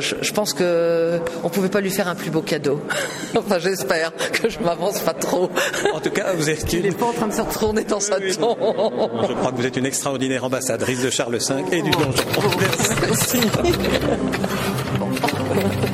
je, 0.00 0.16
je, 0.20 0.32
pense 0.32 0.54
que 0.54 1.20
on 1.44 1.48
pouvait 1.48 1.68
pas 1.68 1.80
lui 1.80 1.90
faire 1.90 2.08
un 2.08 2.14
plus 2.14 2.30
beau 2.30 2.42
cadeau. 2.42 2.80
enfin, 3.36 3.58
j'espère 3.58 4.12
que 4.32 4.48
je 4.48 4.58
m'avance 4.58 4.98
pas 5.00 5.14
trop. 5.20 5.50
En 5.92 6.00
tout 6.00 6.10
cas, 6.10 6.32
vous 6.34 6.50
êtes 6.50 6.72
Il 6.72 6.82
n'est 6.82 6.90
pas 6.92 7.06
en 7.06 7.12
train 7.12 7.28
de 7.28 7.32
se 7.32 7.42
retourner 7.42 7.84
dans 7.84 8.00
sa 8.00 8.16
tombe. 8.16 8.24
Je 8.30 9.34
crois 9.34 9.52
que 9.52 9.56
vous 9.56 9.66
êtes 9.66 9.76
une 9.76 9.86
extraordinaire 9.86 10.44
ambassadrice 10.44 11.02
de 11.02 11.10
Charles 11.10 11.38
V 11.38 11.54
et 11.72 11.82
du 11.82 11.90
donjon. 11.90 12.24
Merci. 13.02 13.40